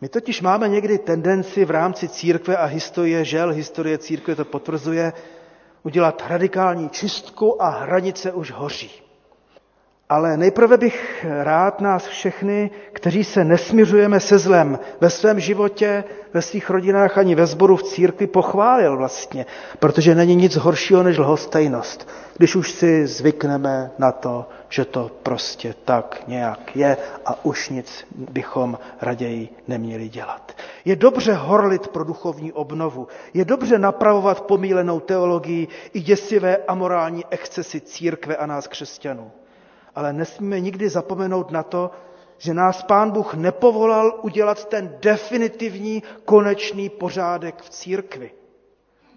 My 0.00 0.08
totiž 0.08 0.40
máme 0.40 0.68
někdy 0.68 0.98
tendenci 0.98 1.64
v 1.64 1.70
rámci 1.70 2.08
církve 2.08 2.56
a 2.56 2.64
historie, 2.64 3.24
žel 3.24 3.50
historie 3.52 3.98
církve 3.98 4.34
to 4.34 4.44
potvrzuje, 4.44 5.12
udělat 5.82 6.22
radikální 6.28 6.88
čistku 6.88 7.62
a 7.62 7.68
hranice 7.68 8.32
už 8.32 8.50
hoří. 8.50 9.09
Ale 10.10 10.36
nejprve 10.36 10.76
bych 10.76 11.26
rád 11.42 11.80
nás 11.80 12.06
všechny, 12.06 12.70
kteří 12.92 13.24
se 13.24 13.44
nesměřujeme 13.44 14.20
se 14.20 14.38
zlem 14.38 14.78
ve 15.00 15.10
svém 15.10 15.40
životě, 15.40 16.04
ve 16.34 16.42
svých 16.42 16.70
rodinách 16.70 17.18
ani 17.18 17.34
ve 17.34 17.46
sboru 17.46 17.76
v 17.76 17.82
církvi 17.82 18.26
pochválil 18.26 18.96
vlastně, 18.96 19.46
protože 19.78 20.14
není 20.14 20.36
nic 20.36 20.56
horšího 20.56 21.02
než 21.02 21.18
lhostejnost, 21.18 22.08
když 22.36 22.56
už 22.56 22.70
si 22.70 23.06
zvykneme 23.06 23.90
na 23.98 24.12
to, 24.12 24.48
že 24.68 24.84
to 24.84 25.10
prostě 25.22 25.74
tak 25.84 26.22
nějak 26.26 26.76
je 26.76 26.96
a 27.26 27.44
už 27.44 27.68
nic 27.68 28.06
bychom 28.12 28.78
raději 29.00 29.48
neměli 29.68 30.08
dělat. 30.08 30.52
Je 30.84 30.96
dobře 30.96 31.32
horlit 31.32 31.88
pro 31.88 32.04
duchovní 32.04 32.52
obnovu, 32.52 33.08
je 33.34 33.44
dobře 33.44 33.78
napravovat 33.78 34.40
pomílenou 34.40 35.00
teologii 35.00 35.68
i 35.92 36.00
děsivé 36.00 36.56
amorální 36.68 37.24
excesy 37.30 37.80
církve 37.80 38.36
a 38.36 38.46
nás 38.46 38.66
křesťanů 38.66 39.30
ale 39.94 40.12
nesmíme 40.12 40.60
nikdy 40.60 40.88
zapomenout 40.88 41.50
na 41.50 41.62
to, 41.62 41.90
že 42.38 42.54
nás 42.54 42.82
Pán 42.82 43.10
Bůh 43.10 43.34
nepovolal 43.34 44.18
udělat 44.22 44.64
ten 44.64 44.96
definitivní, 45.02 46.02
konečný 46.24 46.88
pořádek 46.88 47.62
v 47.62 47.70
církvi. 47.70 48.30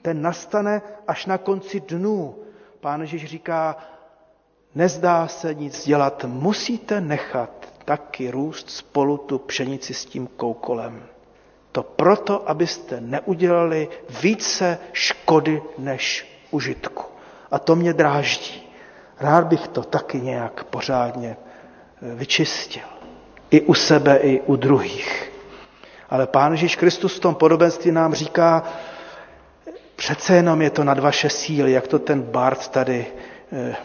Ten 0.01 0.21
nastane 0.21 0.81
až 1.07 1.25
na 1.25 1.37
konci 1.37 1.79
dnů. 1.79 2.35
Pán 2.79 3.01
Ježíš 3.01 3.25
říká, 3.25 3.77
nezdá 4.75 5.27
se 5.27 5.53
nic 5.53 5.85
dělat, 5.85 6.25
musíte 6.27 7.01
nechat 7.01 7.49
taky 7.85 8.31
růst 8.31 8.69
spolu 8.69 9.17
tu 9.17 9.39
pšenici 9.39 9.93
s 9.93 10.05
tím 10.05 10.27
koukolem. 10.27 11.03
To 11.71 11.83
proto, 11.83 12.49
abyste 12.49 13.01
neudělali 13.01 13.89
více 14.21 14.79
škody 14.93 15.61
než 15.77 16.27
užitku. 16.51 17.03
A 17.51 17.59
to 17.59 17.75
mě 17.75 17.93
dráždí. 17.93 18.62
Rád 19.23 19.47
bych 19.47 19.67
to 19.67 19.83
taky 19.83 20.21
nějak 20.21 20.63
pořádně 20.63 21.37
eh, 21.37 22.15
vyčistil. 22.15 22.83
I 23.49 23.61
u 23.61 23.73
sebe, 23.73 24.17
i 24.17 24.41
u 24.41 24.55
druhých. 24.55 25.31
Ale 26.09 26.27
Pán 26.27 26.51
Ježíš 26.51 26.75
Kristus 26.75 27.17
v 27.17 27.19
tom 27.19 27.35
podobenství 27.35 27.91
nám 27.91 28.13
říká, 28.13 28.63
přece 29.95 30.35
jenom 30.35 30.61
je 30.61 30.69
to 30.69 30.83
nad 30.83 30.99
vaše 30.99 31.29
síly, 31.29 31.71
jak 31.71 31.87
to 31.87 31.99
ten 31.99 32.21
Bart 32.21 32.67
tady 32.67 33.05
eh, 33.51 33.75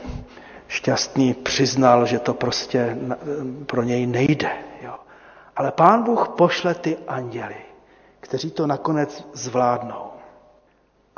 šťastný 0.69 1.35
přiznal, 1.35 2.07
že 2.07 2.19
to 2.19 2.35
prostě 2.35 2.79
eh, 2.79 3.17
pro 3.67 3.83
něj 3.83 4.07
nejde. 4.07 4.51
Jo. 4.83 4.95
Ale 5.57 5.71
Pán 5.73 6.03
Bůh 6.03 6.29
pošle 6.29 6.75
ty 6.75 6.97
anděly, 7.09 7.57
kteří 8.21 8.51
to 8.51 8.67
nakonec 8.67 9.29
zvládnou. 9.33 10.08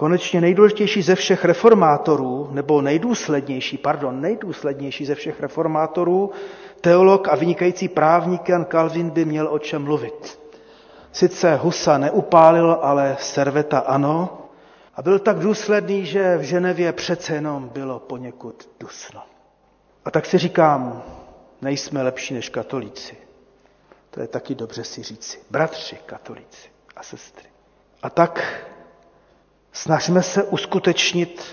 Konečně 0.00 0.40
nejdůležitější 0.40 1.02
ze 1.02 1.14
všech 1.14 1.44
reformátorů, 1.44 2.48
nebo 2.50 2.82
nejdůslednější, 2.82 3.78
pardon, 3.78 4.20
nejdůslednější 4.20 5.06
ze 5.06 5.14
všech 5.14 5.40
reformátorů, 5.40 6.30
teolog 6.80 7.28
a 7.28 7.34
vynikající 7.36 7.88
právník 7.88 8.48
Jan 8.48 8.64
Calvin 8.64 9.10
by 9.10 9.24
měl 9.24 9.48
o 9.50 9.58
čem 9.58 9.82
mluvit. 9.84 10.40
Sice 11.12 11.56
Husa 11.56 11.98
neupálil, 11.98 12.78
ale 12.82 13.16
Serveta 13.20 13.78
ano, 13.78 14.38
a 14.94 15.02
byl 15.02 15.18
tak 15.18 15.38
důsledný, 15.38 16.06
že 16.06 16.36
v 16.36 16.42
Ženevě 16.42 16.92
přece 16.92 17.34
jenom 17.34 17.68
bylo 17.68 17.98
poněkud 17.98 18.68
dusno. 18.80 19.22
A 20.04 20.10
tak 20.10 20.26
si 20.26 20.38
říkám, 20.38 21.02
nejsme 21.62 22.02
lepší 22.02 22.34
než 22.34 22.48
katolíci. 22.48 23.16
To 24.10 24.20
je 24.20 24.26
taky 24.28 24.54
dobře 24.54 24.84
si 24.84 25.02
říci. 25.02 25.38
Bratři 25.50 25.96
katolíci 26.06 26.68
a 26.96 27.02
sestry. 27.02 27.44
A 28.02 28.10
tak 28.10 28.42
Snažme 29.72 30.22
se 30.22 30.42
uskutečnit, 30.42 31.44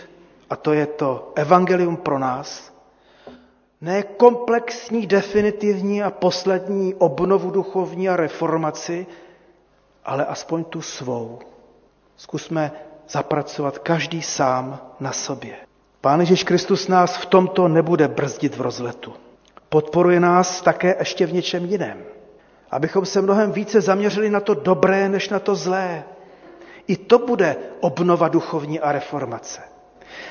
a 0.49 0.55
to 0.55 0.73
je 0.73 0.85
to 0.85 1.31
evangelium 1.35 1.97
pro 1.97 2.19
nás, 2.19 2.73
ne 3.81 4.03
komplexní, 4.03 5.07
definitivní 5.07 6.03
a 6.03 6.09
poslední 6.09 6.93
obnovu 6.95 7.51
duchovní 7.51 8.09
a 8.09 8.15
reformaci, 8.15 9.07
ale 10.05 10.25
aspoň 10.25 10.63
tu 10.63 10.81
svou. 10.81 11.39
Zkusme 12.17 12.71
zapracovat 13.09 13.77
každý 13.77 14.21
sám 14.21 14.79
na 14.99 15.11
sobě. 15.11 15.55
Pán 16.01 16.19
Ježíš 16.19 16.43
Kristus 16.43 16.87
nás 16.87 17.17
v 17.17 17.25
tomto 17.25 17.67
nebude 17.67 18.07
brzdit 18.07 18.55
v 18.55 18.61
rozletu. 18.61 19.13
Podporuje 19.69 20.19
nás 20.19 20.61
také 20.61 20.95
ještě 20.99 21.25
v 21.25 21.33
něčem 21.33 21.65
jiném. 21.65 22.03
Abychom 22.71 23.05
se 23.05 23.21
mnohem 23.21 23.51
více 23.51 23.81
zaměřili 23.81 24.29
na 24.29 24.39
to 24.39 24.53
dobré, 24.53 25.09
než 25.09 25.29
na 25.29 25.39
to 25.39 25.55
zlé. 25.55 26.03
I 26.87 26.97
to 26.97 27.19
bude 27.19 27.55
obnova 27.79 28.27
duchovní 28.27 28.79
a 28.79 28.91
reformace. 28.91 29.61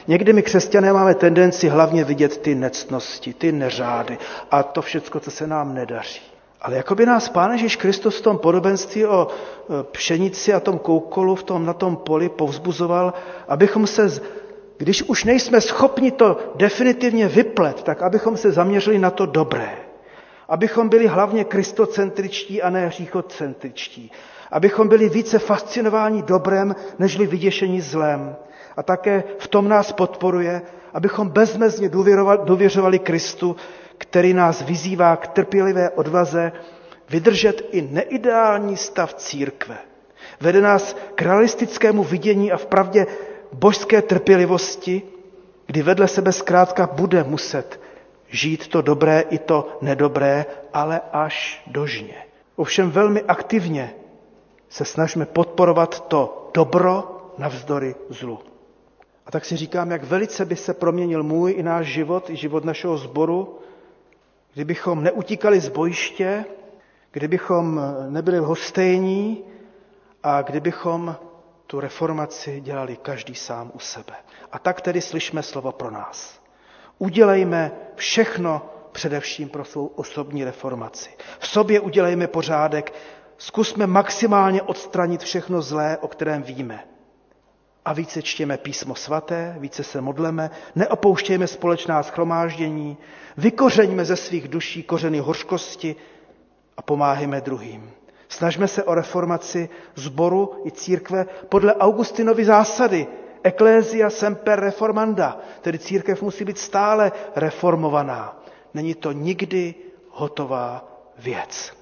Někdy 0.08 0.32
my 0.32 0.42
křesťané 0.42 0.92
máme 0.92 1.14
tendenci 1.14 1.68
hlavně 1.68 2.04
vidět 2.04 2.38
ty 2.38 2.54
nectnosti, 2.54 3.34
ty 3.34 3.52
neřády 3.52 4.18
a 4.50 4.62
to 4.62 4.82
všechno, 4.82 5.20
co 5.20 5.30
se 5.30 5.46
nám 5.46 5.74
nedaří. 5.74 6.20
Ale 6.62 6.76
jako 6.76 6.94
by 6.94 7.06
nás 7.06 7.28
Pán 7.28 7.52
Ježíš 7.52 7.76
Kristus 7.76 8.18
v 8.18 8.22
tom 8.22 8.38
podobenství 8.38 9.06
o 9.06 9.28
e, 9.28 9.82
pšenici 9.82 10.52
a 10.52 10.60
tom 10.60 10.78
koukolu 10.78 11.34
v 11.34 11.42
tom, 11.42 11.66
na 11.66 11.72
tom 11.72 11.96
poli 11.96 12.28
povzbuzoval, 12.28 13.14
abychom 13.48 13.86
se, 13.86 14.20
když 14.78 15.02
už 15.02 15.24
nejsme 15.24 15.60
schopni 15.60 16.10
to 16.10 16.38
definitivně 16.54 17.28
vyplet, 17.28 17.82
tak 17.82 18.02
abychom 18.02 18.36
se 18.36 18.52
zaměřili 18.52 18.98
na 18.98 19.10
to 19.10 19.26
dobré. 19.26 19.85
Abychom 20.48 20.88
byli 20.88 21.06
hlavně 21.06 21.44
kristocentričtí 21.44 22.62
a 22.62 22.70
ne 22.70 22.86
hříchocentričtí 22.86 24.10
abychom 24.50 24.88
byli 24.88 25.08
více 25.08 25.38
fascinováni 25.38 26.22
dobrem, 26.22 26.76
nežli 26.98 27.26
vyděšení 27.26 27.80
zlem. 27.80 28.36
A 28.76 28.82
také 28.82 29.24
v 29.38 29.48
tom 29.48 29.68
nás 29.68 29.92
podporuje, 29.92 30.62
abychom 30.94 31.28
bezmezně 31.28 31.90
důvěřovali 32.44 32.98
Kristu, 32.98 33.56
který 33.98 34.34
nás 34.34 34.62
vyzývá 34.62 35.16
k 35.16 35.26
trpělivé 35.26 35.90
odvaze 35.90 36.52
vydržet 37.10 37.68
i 37.70 37.82
neideální 37.82 38.76
stav 38.76 39.14
církve. 39.14 39.76
Vede 40.40 40.60
nás 40.60 40.96
k 41.14 41.22
realistickému 41.22 42.04
vidění 42.04 42.52
a 42.52 42.56
vpravdě 42.56 43.06
božské 43.52 44.02
trpělivosti, 44.02 45.02
kdy 45.66 45.82
vedle 45.82 46.08
sebe 46.08 46.32
zkrátka 46.32 46.86
bude 46.92 47.24
muset 47.24 47.80
žít 48.36 48.68
to 48.68 48.82
dobré 48.82 49.20
i 49.20 49.38
to 49.38 49.78
nedobré, 49.80 50.46
ale 50.72 51.00
až 51.12 51.62
dožně. 51.66 52.14
Ovšem 52.56 52.90
velmi 52.90 53.22
aktivně 53.22 53.94
se 54.68 54.84
snažíme 54.84 55.26
podporovat 55.26 56.08
to 56.08 56.50
dobro 56.54 57.20
navzdory 57.38 57.94
zlu. 58.08 58.38
A 59.26 59.30
tak 59.30 59.44
si 59.44 59.56
říkám, 59.56 59.90
jak 59.90 60.04
velice 60.04 60.44
by 60.44 60.56
se 60.56 60.74
proměnil 60.74 61.22
můj 61.22 61.52
i 61.56 61.62
náš 61.62 61.86
život, 61.86 62.30
i 62.30 62.36
život 62.36 62.64
našeho 62.64 62.96
sboru, 62.98 63.58
kdybychom 64.54 65.02
neutíkali 65.04 65.60
z 65.60 65.68
bojiště, 65.68 66.44
kdybychom 67.10 67.80
nebyli 68.08 68.38
hostejní 68.38 69.44
a 70.22 70.42
kdybychom 70.42 71.16
tu 71.66 71.80
reformaci 71.80 72.60
dělali 72.60 72.96
každý 72.96 73.34
sám 73.34 73.70
u 73.74 73.78
sebe. 73.78 74.14
A 74.52 74.58
tak 74.58 74.80
tedy 74.80 75.00
slyšme 75.00 75.42
slovo 75.42 75.72
pro 75.72 75.90
nás. 75.90 76.35
Udělejme 76.98 77.72
všechno 77.94 78.62
především 78.92 79.48
pro 79.48 79.64
svou 79.64 79.86
osobní 79.86 80.44
reformaci. 80.44 81.10
V 81.38 81.48
sobě 81.48 81.80
udělejme 81.80 82.26
pořádek, 82.26 82.92
Zkusme 83.38 83.86
maximálně 83.86 84.62
odstranit 84.62 85.22
všechno 85.22 85.62
zlé, 85.62 85.98
o 86.00 86.08
kterém 86.08 86.42
víme. 86.42 86.84
a 87.84 87.92
více 87.92 88.22
čtěme 88.22 88.58
písmo 88.58 88.94
svaté, 88.94 89.56
více 89.58 89.84
se 89.84 90.00
modleme, 90.00 90.50
neopouštějme 90.74 91.46
společná 91.46 92.02
schromáždění, 92.02 92.96
vykořeňme 93.36 94.04
ze 94.04 94.16
svých 94.16 94.48
duší 94.48 94.82
kořeny 94.82 95.18
hořkosti 95.18 95.96
a 96.76 96.82
pomáhejme 96.82 97.40
druhým. 97.40 97.90
Snažme 98.28 98.68
se 98.68 98.84
o 98.84 98.94
reformaci 98.94 99.68
zboru 99.94 100.62
i 100.64 100.70
církve 100.70 101.26
podle 101.48 101.74
Augustinovy 101.74 102.44
zásady. 102.44 103.06
Ecclesia 103.46 104.10
semper 104.10 104.60
reformanda, 104.60 105.38
tedy 105.62 105.78
církev 105.78 106.22
musí 106.22 106.44
být 106.44 106.58
stále 106.58 107.12
reformovaná. 107.36 108.42
Není 108.74 108.94
to 108.94 109.12
nikdy 109.12 109.74
hotová 110.10 110.84
věc. 111.18 111.72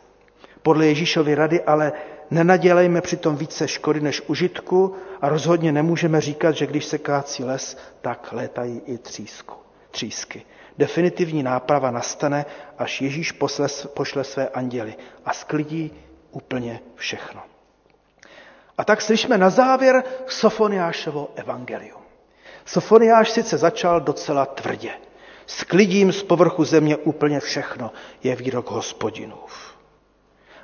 Podle 0.63 0.87
Ježíšovy 0.87 1.35
rady 1.35 1.63
ale 1.63 1.93
nenadělejme 2.31 3.01
přitom 3.01 3.37
více 3.37 3.69
škody 3.69 4.01
než 4.01 4.23
užitku 4.27 4.95
a 5.21 5.29
rozhodně 5.29 5.73
nemůžeme 5.73 6.21
říkat, 6.21 6.53
že 6.53 6.67
když 6.67 6.85
se 6.85 6.99
kácí 6.99 7.45
les, 7.45 7.77
tak 8.01 8.29
létají 8.33 8.83
i 8.87 8.99
třísku, 8.99 9.55
třísky. 9.91 10.43
Definitivní 10.79 11.43
náprava 11.43 11.91
nastane, 11.91 12.45
až 12.79 13.01
Ježíš 13.03 13.33
posle, 13.33 13.69
pošle 13.95 14.25
své 14.25 14.49
anděly 14.49 14.95
a 15.25 15.33
sklidí 15.33 15.93
úplně 16.31 16.81
všechno. 16.95 17.43
A 18.79 18.85
tak 18.85 19.03
slyšme 19.03 19.39
na 19.39 19.51
závěr 19.51 20.05
Sofoniášovo 20.27 21.29
evangelium. 21.35 22.01
Sofoniáš 22.65 23.31
sice 23.31 23.59
začal 23.59 24.01
docela 24.01 24.47
tvrdě. 24.47 24.91
Sklidím 25.47 26.13
z 26.13 26.23
povrchu 26.23 26.65
země 26.65 26.97
úplně 26.97 27.41
všechno, 27.41 27.93
je 28.23 28.37
výrok 28.37 28.71
hospodinův. 28.71 29.75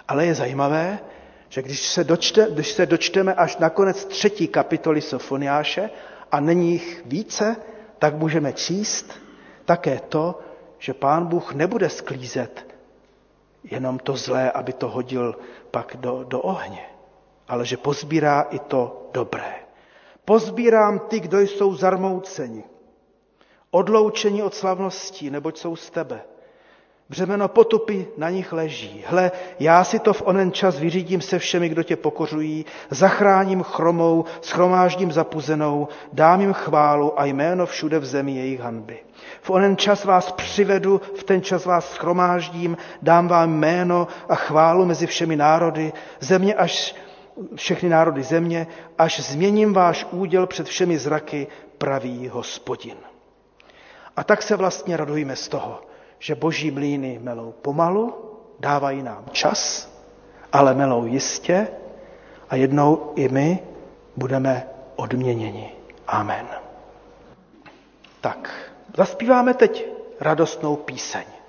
Ale 0.08 0.26
je 0.26 0.34
zajímavé, 0.34 0.98
že 1.48 1.62
když 1.62 1.80
se, 1.86 2.04
dočte, 2.04 2.46
když 2.50 2.72
se 2.72 2.86
dočteme 2.86 3.34
až 3.34 3.56
na 3.56 3.70
konec 3.70 4.04
třetí 4.04 4.48
kapitoly 4.48 5.00
Sofoniáše 5.00 5.90
a 6.32 6.40
není 6.40 6.72
jich 6.72 7.02
více, 7.06 7.56
tak 7.98 8.14
můžeme 8.14 8.52
číst 8.52 9.12
také 9.64 10.00
to, 10.08 10.38
že 10.78 10.94
pán 10.94 11.26
Bůh 11.26 11.54
nebude 11.54 11.88
sklízet 11.88 12.66
jenom 13.64 13.98
to 13.98 14.16
zlé, 14.16 14.50
aby 14.50 14.72
to 14.72 14.88
hodil 14.88 15.36
pak 15.70 15.96
do, 16.00 16.24
do 16.28 16.40
ohně, 16.40 16.86
ale 17.50 17.66
že 17.66 17.76
pozbírá 17.76 18.46
i 18.50 18.58
to 18.58 19.10
dobré. 19.12 19.54
Pozbírám 20.24 20.98
ty, 20.98 21.20
kdo 21.20 21.40
jsou 21.40 21.74
zarmouceni, 21.74 22.64
odloučení 23.70 24.42
od 24.42 24.54
slavností, 24.54 25.30
neboť 25.30 25.58
jsou 25.58 25.76
z 25.76 25.90
tebe. 25.90 26.22
Břemeno 27.08 27.48
potupy 27.48 28.06
na 28.16 28.30
nich 28.30 28.52
leží. 28.52 29.04
Hle, 29.06 29.30
já 29.60 29.84
si 29.84 29.98
to 29.98 30.12
v 30.12 30.22
onen 30.24 30.52
čas 30.52 30.78
vyřídím 30.78 31.20
se 31.20 31.38
všemi, 31.38 31.68
kdo 31.68 31.82
tě 31.82 31.96
pokořují, 31.96 32.66
zachráním 32.90 33.62
chromou, 33.62 34.24
schromáždím 34.40 35.12
zapuzenou, 35.12 35.88
dám 36.12 36.40
jim 36.40 36.52
chválu 36.52 37.20
a 37.20 37.24
jméno 37.24 37.66
všude 37.66 37.98
v 37.98 38.04
zemi 38.04 38.32
jejich 38.32 38.60
hanby. 38.60 38.98
V 39.42 39.50
onen 39.50 39.76
čas 39.76 40.04
vás 40.04 40.32
přivedu, 40.32 41.00
v 41.18 41.24
ten 41.24 41.42
čas 41.42 41.64
vás 41.64 41.92
schromáždím, 41.92 42.76
dám 43.02 43.28
vám 43.28 43.50
jméno 43.50 44.08
a 44.28 44.34
chválu 44.34 44.86
mezi 44.86 45.06
všemi 45.06 45.36
národy, 45.36 45.92
země 46.20 46.54
až 46.54 46.94
všechny 47.54 47.88
národy 47.88 48.22
země, 48.22 48.66
až 48.98 49.20
změním 49.20 49.72
váš 49.72 50.06
úděl 50.10 50.46
před 50.46 50.66
všemi 50.66 50.98
zraky, 50.98 51.46
pravý 51.78 52.28
hospodin. 52.28 52.96
A 54.16 54.24
tak 54.24 54.42
se 54.42 54.56
vlastně 54.56 54.96
radujeme 54.96 55.36
z 55.36 55.48
toho, 55.48 55.82
že 56.18 56.34
boží 56.34 56.70
mlíny 56.70 57.18
melou 57.22 57.52
pomalu, 57.52 58.14
dávají 58.60 59.02
nám 59.02 59.24
čas, 59.32 59.90
ale 60.52 60.74
melou 60.74 61.06
jistě 61.06 61.68
a 62.48 62.56
jednou 62.56 63.12
i 63.16 63.28
my 63.28 63.58
budeme 64.16 64.66
odměněni. 64.96 65.72
Amen. 66.06 66.46
Tak, 68.20 68.70
zaspíváme 68.96 69.54
teď 69.54 69.86
radostnou 70.20 70.76
píseň. 70.76 71.39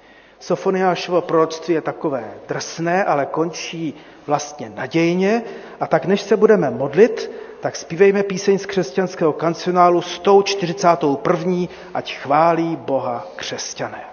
Sofoniášovo 0.41 1.21
proroctví 1.21 1.73
je 1.73 1.81
takové 1.81 2.31
drsné, 2.47 3.03
ale 3.05 3.25
končí 3.25 3.93
vlastně 4.27 4.71
nadějně. 4.75 5.41
A 5.79 5.87
tak 5.87 6.05
než 6.05 6.21
se 6.21 6.37
budeme 6.37 6.69
modlit, 6.71 7.31
tak 7.59 7.75
zpívejme 7.75 8.23
píseň 8.23 8.57
z 8.57 8.65
křesťanského 8.65 9.33
kancionálu 9.33 10.01
141. 10.01 11.67
Ať 11.93 12.15
chválí 12.17 12.75
Boha 12.75 13.27
křesťané. 13.35 14.03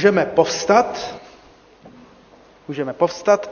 Můžeme 0.00 0.26
povstat, 0.26 1.14
můžeme 2.68 2.92
povstat 2.92 3.50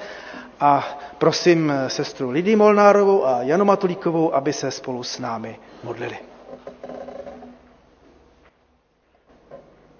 a 0.61 0.99
prosím 1.19 1.73
sestru 1.89 2.31
Lidii 2.31 2.57
Molnárovou 2.57 3.27
a 3.27 3.43
Janu 3.43 3.65
Matulíkovou, 3.65 4.35
aby 4.35 4.53
se 4.53 4.71
spolu 4.71 5.03
s 5.03 5.19
námi 5.19 5.59
modlili. 5.85 6.19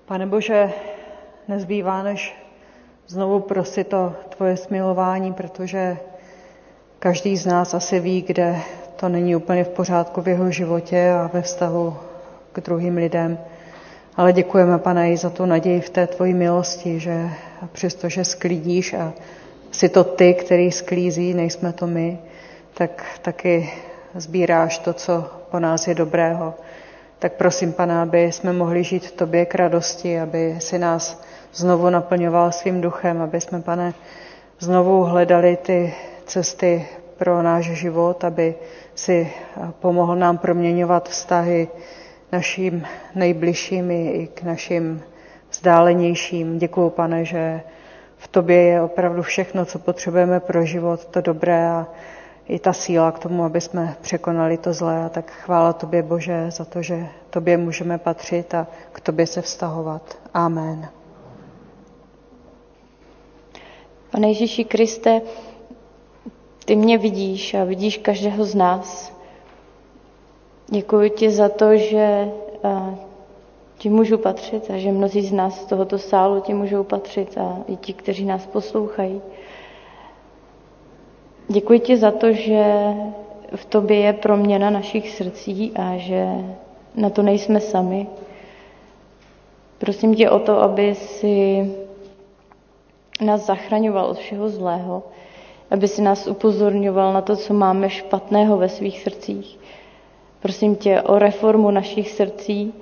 Pane 0.05 0.27
Bože, 0.27 0.73
nezbývá 1.49 2.03
než 2.03 2.37
znovu 3.07 3.41
prosit 3.41 3.95
o 3.95 4.15
tvoje 4.29 4.57
smilování, 4.57 5.33
protože 5.33 5.97
každý 6.99 7.37
z 7.37 7.47
nás 7.47 7.75
asi 7.75 8.01
ví, 8.01 8.23
kde 8.23 8.61
to 8.97 9.09
není 9.09 9.37
úplně 9.37 9.65
v 9.65 9.69
pořádku 9.69 10.21
v 10.23 10.29
jeho 10.29 10.51
životě 10.51 11.11
a 11.11 11.31
ve 11.33 11.43
vztahu 11.43 11.97
k 12.53 12.61
druhým 12.61 12.97
lidem. 12.97 13.39
Ale 14.19 14.33
děkujeme, 14.33 14.79
pane, 14.79 15.13
i 15.13 15.17
za 15.17 15.31
tu 15.31 15.47
naději 15.47 15.81
v 15.81 15.91
té 15.91 16.07
tvoji 16.07 16.35
milosti, 16.35 17.01
že 17.01 17.31
přestože 17.73 18.25
sklidíš 18.25 18.95
a 18.95 19.13
jsi 19.71 19.89
to 19.89 20.05
ty, 20.05 20.35
který 20.35 20.73
sklízí, 20.73 21.35
nejsme 21.35 21.73
to 21.73 21.87
my, 21.87 22.19
tak 22.75 23.05
taky 23.23 23.73
sbíráš 24.15 24.79
to, 24.79 24.93
co 24.93 25.25
po 25.51 25.59
nás 25.61 25.89
je 25.89 25.95
dobrého. 25.95 26.55
Tak 27.19 27.33
prosím, 27.33 27.73
Pana, 27.73 28.03
aby 28.03 28.33
jsme 28.33 28.53
mohli 28.53 28.85
žít 28.85 29.07
v 29.07 29.13
Tobě 29.13 29.47
k 29.47 29.55
radosti, 29.55 30.21
aby 30.21 30.57
si 30.59 30.79
nás 30.79 31.23
znovu 31.55 31.91
naplňoval 31.91 32.53
svým 32.53 32.81
duchem, 32.81 33.23
aby 33.23 33.41
jsme, 33.41 33.63
Pane, 33.63 33.95
znovu 34.59 35.05
hledali 35.05 35.57
ty 35.57 35.95
cesty 36.27 36.87
pro 37.17 37.43
náš 37.43 37.65
život, 37.65 38.25
aby 38.25 38.55
si 38.95 39.33
pomohl 39.81 40.17
nám 40.17 40.39
proměňovat 40.39 41.09
vztahy 41.09 41.69
našim 42.33 42.87
nejbližším 43.15 43.91
i 43.91 44.29
k 44.35 44.43
našim 44.43 45.03
vzdálenějším. 45.51 46.59
Děkuju, 46.59 46.91
pane, 46.91 47.25
že 47.25 47.61
v 48.17 48.29
tobě 48.29 48.63
je 48.63 48.83
opravdu 48.83 49.23
všechno, 49.23 49.65
co 49.65 49.79
potřebujeme 49.79 50.41
pro 50.41 50.65
život, 50.65 51.05
to 51.05 51.21
dobré 51.21 51.71
a 51.71 51.87
i 52.49 52.59
ta 52.59 52.73
síla 52.73 53.13
k 53.13 53.19
tomu, 53.19 53.45
aby 53.45 53.61
jsme 53.61 53.97
překonali 54.01 54.57
to 54.59 54.73
zlé. 54.73 55.05
A 55.05 55.09
tak 55.09 55.31
chvála 55.31 55.73
tobě, 55.73 56.03
Bože, 56.03 56.51
za 56.51 56.65
to, 56.65 56.83
že 56.83 57.07
tobě 57.31 57.57
můžeme 57.57 57.99
patřit 57.99 58.55
a 58.55 58.67
k 58.93 59.01
tobě 59.01 59.27
se 59.27 59.43
vztahovat. 59.43 60.19
Amen. 60.35 60.89
Pane 64.11 64.29
Ježíši 64.29 64.65
Kriste, 64.65 65.21
ty 66.65 66.77
mě 66.77 66.99
vidíš 66.99 67.55
a 67.55 67.65
vidíš 67.65 67.99
každého 67.99 68.45
z 68.45 68.55
nás. 68.55 69.18
Děkuji 70.71 71.11
ti 71.11 71.31
za 71.31 71.49
to, 71.49 71.77
že 71.77 72.31
ti 73.79 73.89
můžu 73.89 74.19
patřit 74.19 74.71
a 74.71 74.79
že 74.79 74.93
mnozí 74.93 75.23
z 75.23 75.33
nás 75.33 75.61
z 75.63 75.67
tohoto 75.67 75.99
sálu 75.99 76.41
ti 76.41 76.55
můžou 76.55 76.85
patřit 76.85 77.39
a 77.39 77.59
i 77.67 77.77
ti, 77.77 77.93
kteří 77.93 78.25
nás 78.25 78.47
poslouchají. 78.47 79.21
Děkuji 81.49 81.79
ti 81.81 81.97
za 81.97 82.11
to, 82.11 82.33
že 82.33 82.65
v 83.57 83.65
tobě 83.65 83.97
je 83.97 84.13
proměna 84.13 84.71
našich 84.71 85.11
srdcí 85.11 85.73
a 85.77 85.97
že 85.97 86.27
na 86.95 87.11
to 87.11 87.23
nejsme 87.23 87.61
sami. 87.61 88.07
Prosím 89.79 90.15
tě 90.15 90.31
o 90.31 90.39
to, 90.39 90.63
aby 90.63 90.95
si 90.95 91.65
nás 93.21 93.47
zachraňoval 93.47 94.07
od 94.07 94.19
všeho 94.19 94.49
zlého, 94.49 95.03
aby 95.71 95.89
si 95.89 96.03
nás 96.03 96.27
upozorňoval 96.27 97.13
na 97.13 97.21
to, 97.21 97.37
co 97.37 97.55
máme 97.55 97.91
špatného 97.91 98.57
ve 98.57 98.69
svých 98.69 99.01
srdcích. 99.03 99.58
Prosím 100.41 100.77
tě 100.77 101.03
o 101.03 101.19
reformu 101.19 101.71
našich 101.71 102.11
srdcí. 102.11 102.75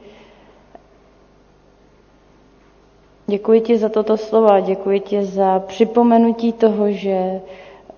Děkuji 3.26 3.61
ti 3.61 3.78
za 3.78 3.88
toto 3.88 4.16
slovo 4.16 4.61
děkuji 4.61 5.00
ti 5.00 5.24
za 5.24 5.59
připomenutí 5.61 6.52
toho, 6.52 6.90
že, 6.92 7.40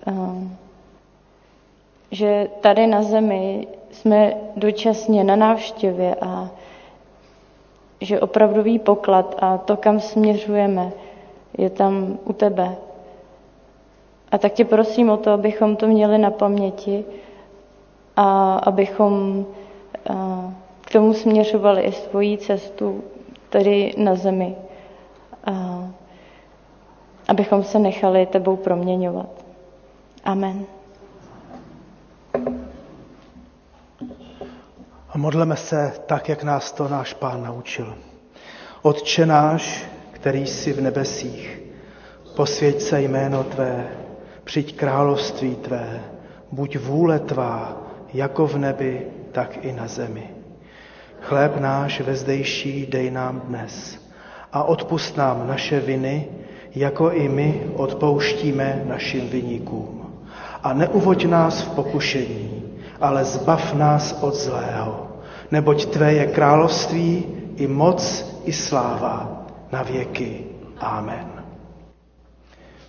eh, 0.07 0.13
že 2.11 2.47
tady 2.61 2.87
na 2.87 3.01
zemi 3.03 3.67
jsme 3.91 4.33
dočasně 4.55 5.23
na 5.23 5.35
návštěvě 5.35 6.15
a 6.21 6.49
že 8.01 8.19
opravdový 8.19 8.79
poklad 8.79 9.35
a 9.39 9.57
to, 9.57 9.77
kam 9.77 9.99
směřujeme, 9.99 10.91
je 11.57 11.69
tam 11.69 12.17
u 12.25 12.33
tebe. 12.33 12.75
A 14.31 14.37
tak 14.37 14.53
tě 14.53 14.65
prosím 14.65 15.09
o 15.09 15.17
to, 15.17 15.31
abychom 15.31 15.75
to 15.75 15.87
měli 15.87 16.17
na 16.17 16.31
paměti 16.31 17.05
a 18.19 18.55
abychom 18.55 19.45
k 20.81 20.91
tomu 20.91 21.13
směřovali 21.13 21.81
i 21.81 21.91
svoji 21.91 22.37
cestu 22.37 23.03
tady 23.49 23.93
na 23.97 24.15
zemi. 24.15 24.55
A 25.45 25.87
abychom 27.27 27.63
se 27.63 27.79
nechali 27.79 28.25
tebou 28.25 28.55
proměňovat. 28.55 29.29
Amen. 30.23 30.65
A 35.09 35.17
modleme 35.17 35.55
se 35.55 35.93
tak, 36.05 36.29
jak 36.29 36.43
nás 36.43 36.71
to 36.71 36.87
náš 36.87 37.13
Pán 37.13 37.43
naučil. 37.43 37.95
Otče 38.81 39.25
náš, 39.25 39.85
který 40.11 40.47
jsi 40.47 40.73
v 40.73 40.81
nebesích, 40.81 41.61
posvěď 42.35 42.81
se 42.81 43.01
jméno 43.01 43.43
Tvé, 43.43 43.87
přijď 44.43 44.75
království 44.75 45.55
Tvé, 45.55 46.03
buď 46.51 46.77
vůle 46.77 47.19
Tvá, 47.19 47.78
jako 48.13 48.47
v 48.47 48.57
nebi, 48.57 49.07
tak 49.31 49.65
i 49.65 49.73
na 49.73 49.87
zemi. 49.87 50.29
Chléb 51.21 51.57
náš 51.59 52.01
vezdejší 52.01 52.85
dej 52.85 53.11
nám 53.11 53.39
dnes 53.39 53.99
a 54.53 54.63
odpust 54.63 55.17
nám 55.17 55.47
naše 55.47 55.79
viny, 55.79 56.27
jako 56.75 57.11
i 57.11 57.29
my 57.29 57.61
odpouštíme 57.75 58.83
našim 58.85 59.29
viníkům. 59.29 60.23
A 60.63 60.73
neuvoď 60.73 61.25
nás 61.25 61.61
v 61.61 61.69
pokušení, 61.69 62.63
ale 63.01 63.25
zbav 63.25 63.73
nás 63.73 64.17
od 64.21 64.35
zlého, 64.35 65.07
neboť 65.51 65.85
Tvé 65.85 66.13
je 66.13 66.25
království 66.27 67.25
i 67.55 67.67
moc 67.67 68.25
i 68.45 68.53
sláva 68.53 69.45
na 69.71 69.83
věky. 69.83 70.43
Amen. 70.79 71.43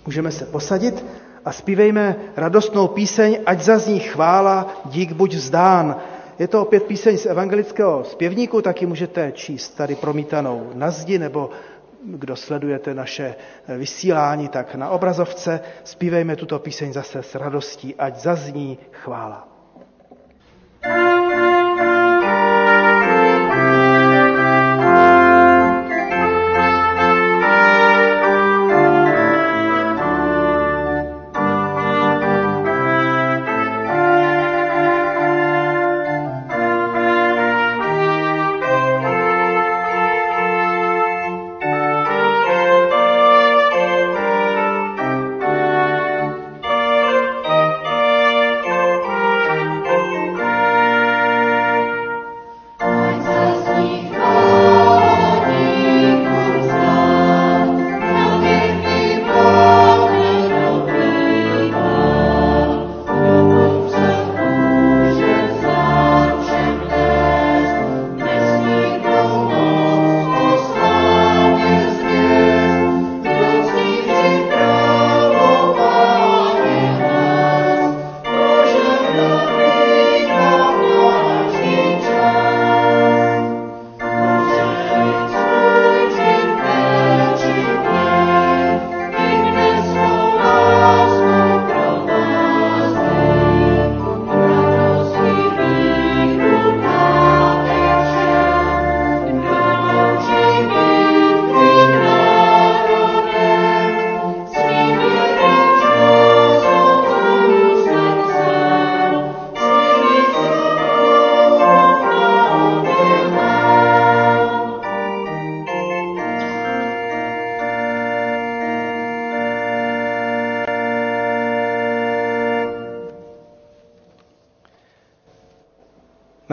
Můžeme 0.06 0.32
se 0.32 0.46
posadit 0.46 1.04
a 1.44 1.52
zpívejme 1.52 2.16
radostnou 2.36 2.88
píseň, 2.88 3.38
ať 3.46 3.60
zazní 3.60 4.00
chvála, 4.00 4.82
dík 4.84 5.12
buď 5.12 5.34
vzdán. 5.34 5.96
Je 6.38 6.48
to 6.48 6.62
opět 6.62 6.82
píseň 6.82 7.18
z 7.18 7.26
evangelického 7.26 8.04
zpěvníku, 8.04 8.62
taky 8.62 8.86
můžete 8.86 9.32
číst 9.32 9.70
tady 9.70 9.94
promítanou 9.94 10.70
na 10.74 10.90
zdi, 10.90 11.18
nebo 11.18 11.50
kdo 12.04 12.36
sledujete 12.36 12.94
naše 12.94 13.34
vysílání, 13.68 14.48
tak 14.48 14.74
na 14.74 14.90
obrazovce. 14.90 15.60
Zpívejme 15.84 16.36
tuto 16.36 16.58
píseň 16.58 16.92
zase 16.92 17.22
s 17.22 17.34
radostí, 17.34 17.94
ať 17.98 18.16
zazní 18.16 18.78
chvála. 18.92 19.49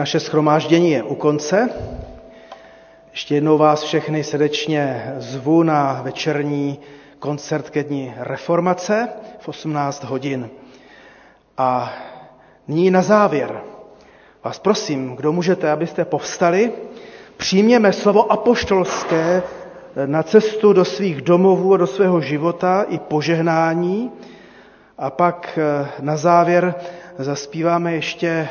Naše 0.08 0.20
schromáždění 0.20 0.90
je 0.90 1.02
u 1.02 1.14
konce. 1.14 1.68
Ještě 3.10 3.34
jednou 3.34 3.58
vás 3.58 3.82
všechny 3.82 4.24
srdečně 4.24 5.14
zvu 5.18 5.62
na 5.62 6.00
večerní 6.02 6.78
koncert 7.18 7.70
ke 7.70 7.84
dní 7.84 8.14
reformace 8.16 9.08
v 9.38 9.48
18 9.48 10.04
hodin. 10.04 10.50
A 11.58 11.92
Nyní 12.68 12.90
na 12.90 13.02
závěr 13.02 13.60
vás 14.44 14.58
prosím, 14.58 15.16
kdo 15.16 15.32
můžete, 15.32 15.70
abyste 15.70 16.04
povstali, 16.04 16.72
přijměme 17.36 17.92
slovo 17.92 18.32
apoštolské 18.32 19.42
na 20.06 20.22
cestu 20.22 20.72
do 20.72 20.84
svých 20.84 21.22
domovů 21.22 21.74
a 21.74 21.76
do 21.76 21.86
svého 21.86 22.20
života 22.20 22.82
i 22.88 22.98
požehnání 22.98 24.10
a 24.98 25.10
pak 25.10 25.58
eh, 25.58 25.88
na 26.00 26.16
závěr 26.16 26.74
zaspíváme 27.18 27.92
ještě 27.92 28.48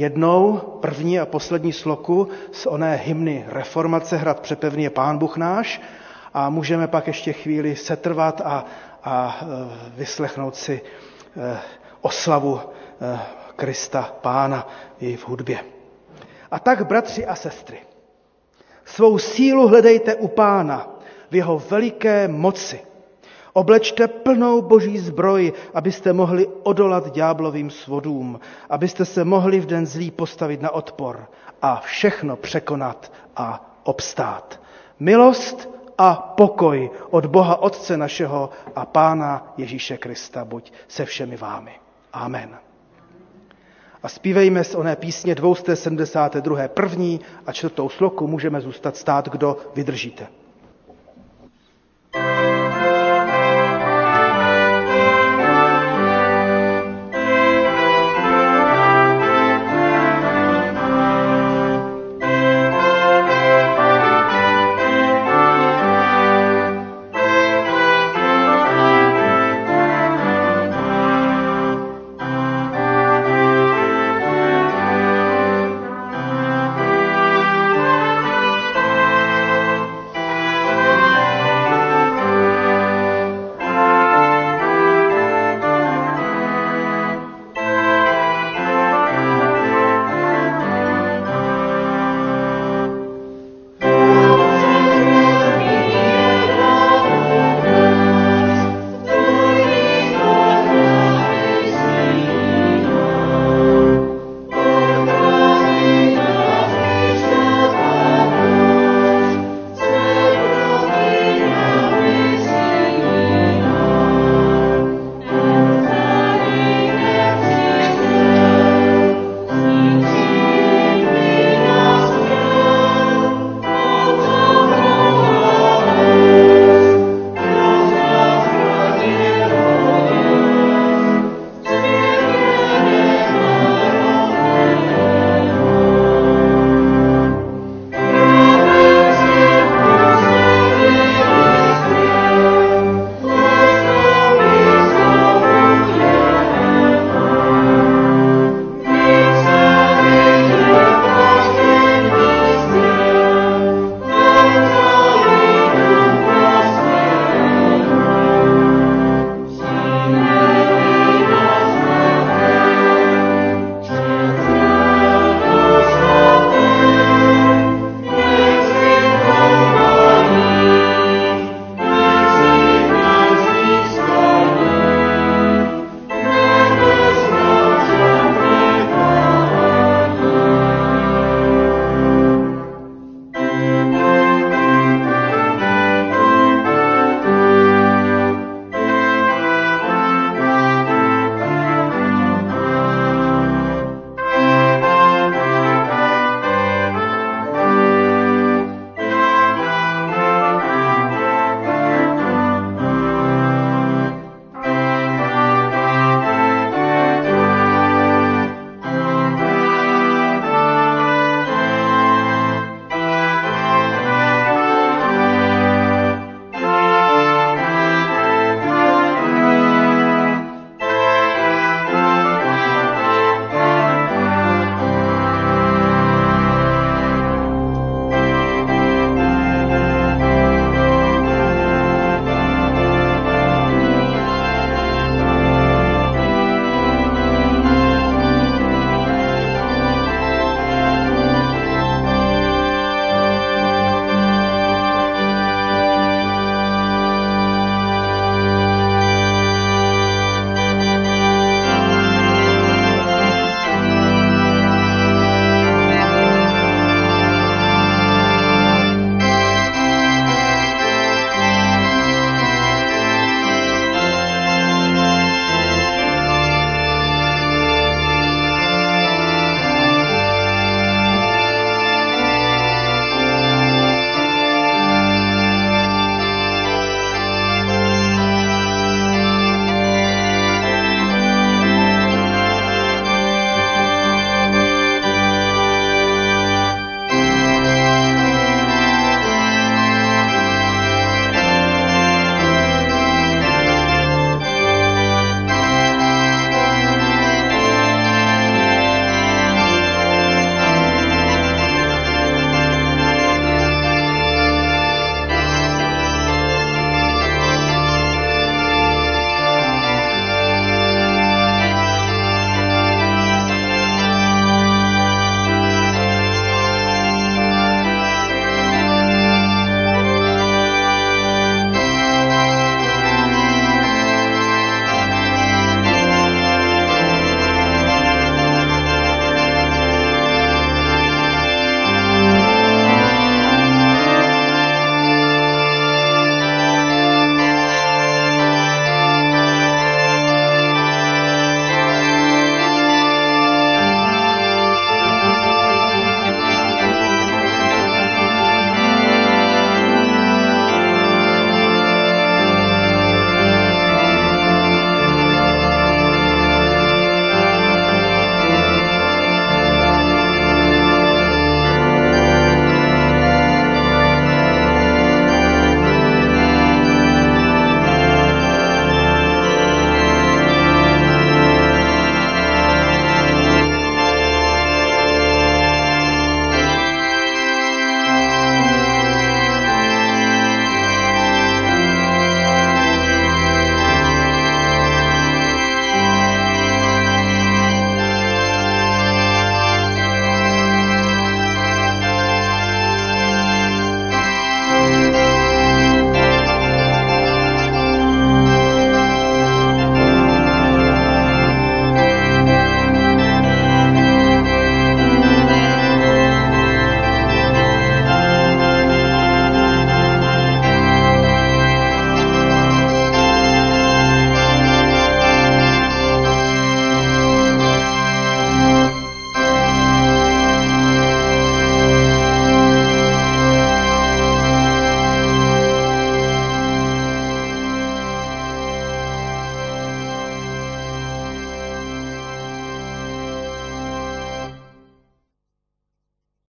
jednou 0.00 0.56
první 0.80 1.20
a 1.20 1.26
poslední 1.26 1.72
sloku 1.72 2.28
z 2.52 2.66
oné 2.66 2.96
hymny 2.96 3.44
Reformace 3.48 4.16
Hrad 4.16 4.40
přepevný 4.40 4.82
je 4.82 4.90
Pán 4.90 5.18
Bůh 5.18 5.36
náš 5.36 5.80
a 6.34 6.50
můžeme 6.50 6.88
pak 6.88 7.06
ještě 7.06 7.32
chvíli 7.32 7.76
setrvat 7.76 8.40
a, 8.44 8.64
a 9.04 9.40
eh, 9.42 9.46
vyslechnout 9.96 10.56
si 10.56 10.80
eh, 11.36 11.58
oslavu 12.00 12.60
Krista 13.56 14.12
Pána 14.20 14.68
i 15.00 15.16
v 15.16 15.28
hudbě. 15.28 15.58
A 16.50 16.58
tak, 16.58 16.86
bratři 16.86 17.26
a 17.26 17.34
sestry, 17.34 17.78
svou 18.84 19.18
sílu 19.18 19.68
hledejte 19.68 20.14
u 20.14 20.28
Pána 20.28 20.88
v 21.30 21.36
jeho 21.36 21.58
veliké 21.58 22.28
moci. 22.28 22.80
Oblečte 23.52 24.08
plnou 24.08 24.62
boží 24.62 24.98
zbroj, 24.98 25.52
abyste 25.74 26.12
mohli 26.12 26.46
odolat 26.62 27.12
ďáblovým 27.12 27.70
svodům, 27.70 28.40
abyste 28.70 29.04
se 29.04 29.24
mohli 29.24 29.60
v 29.60 29.66
den 29.66 29.86
zlý 29.86 30.10
postavit 30.10 30.62
na 30.62 30.70
odpor 30.70 31.26
a 31.62 31.80
všechno 31.84 32.36
překonat 32.36 33.12
a 33.36 33.76
obstát. 33.84 34.60
Milost 35.00 35.68
a 35.98 36.14
pokoj 36.14 36.90
od 37.10 37.26
Boha 37.26 37.62
Otce 37.62 37.96
našeho 37.96 38.50
a 38.76 38.86
Pána 38.86 39.52
Ježíše 39.56 39.96
Krista 39.96 40.44
buď 40.44 40.72
se 40.88 41.04
všemi 41.04 41.36
vámi. 41.36 41.72
Amen. 42.12 42.58
A 44.02 44.08
zpívejme 44.08 44.64
z 44.64 44.74
oné 44.74 44.96
písně 44.96 45.34
272. 45.34 46.68
první 46.68 47.20
a 47.46 47.52
čtvrtou 47.52 47.88
sloku 47.88 48.26
můžeme 48.26 48.60
zůstat 48.60 48.96
stát, 48.96 49.28
kdo 49.28 49.56
vydržíte. 49.74 50.26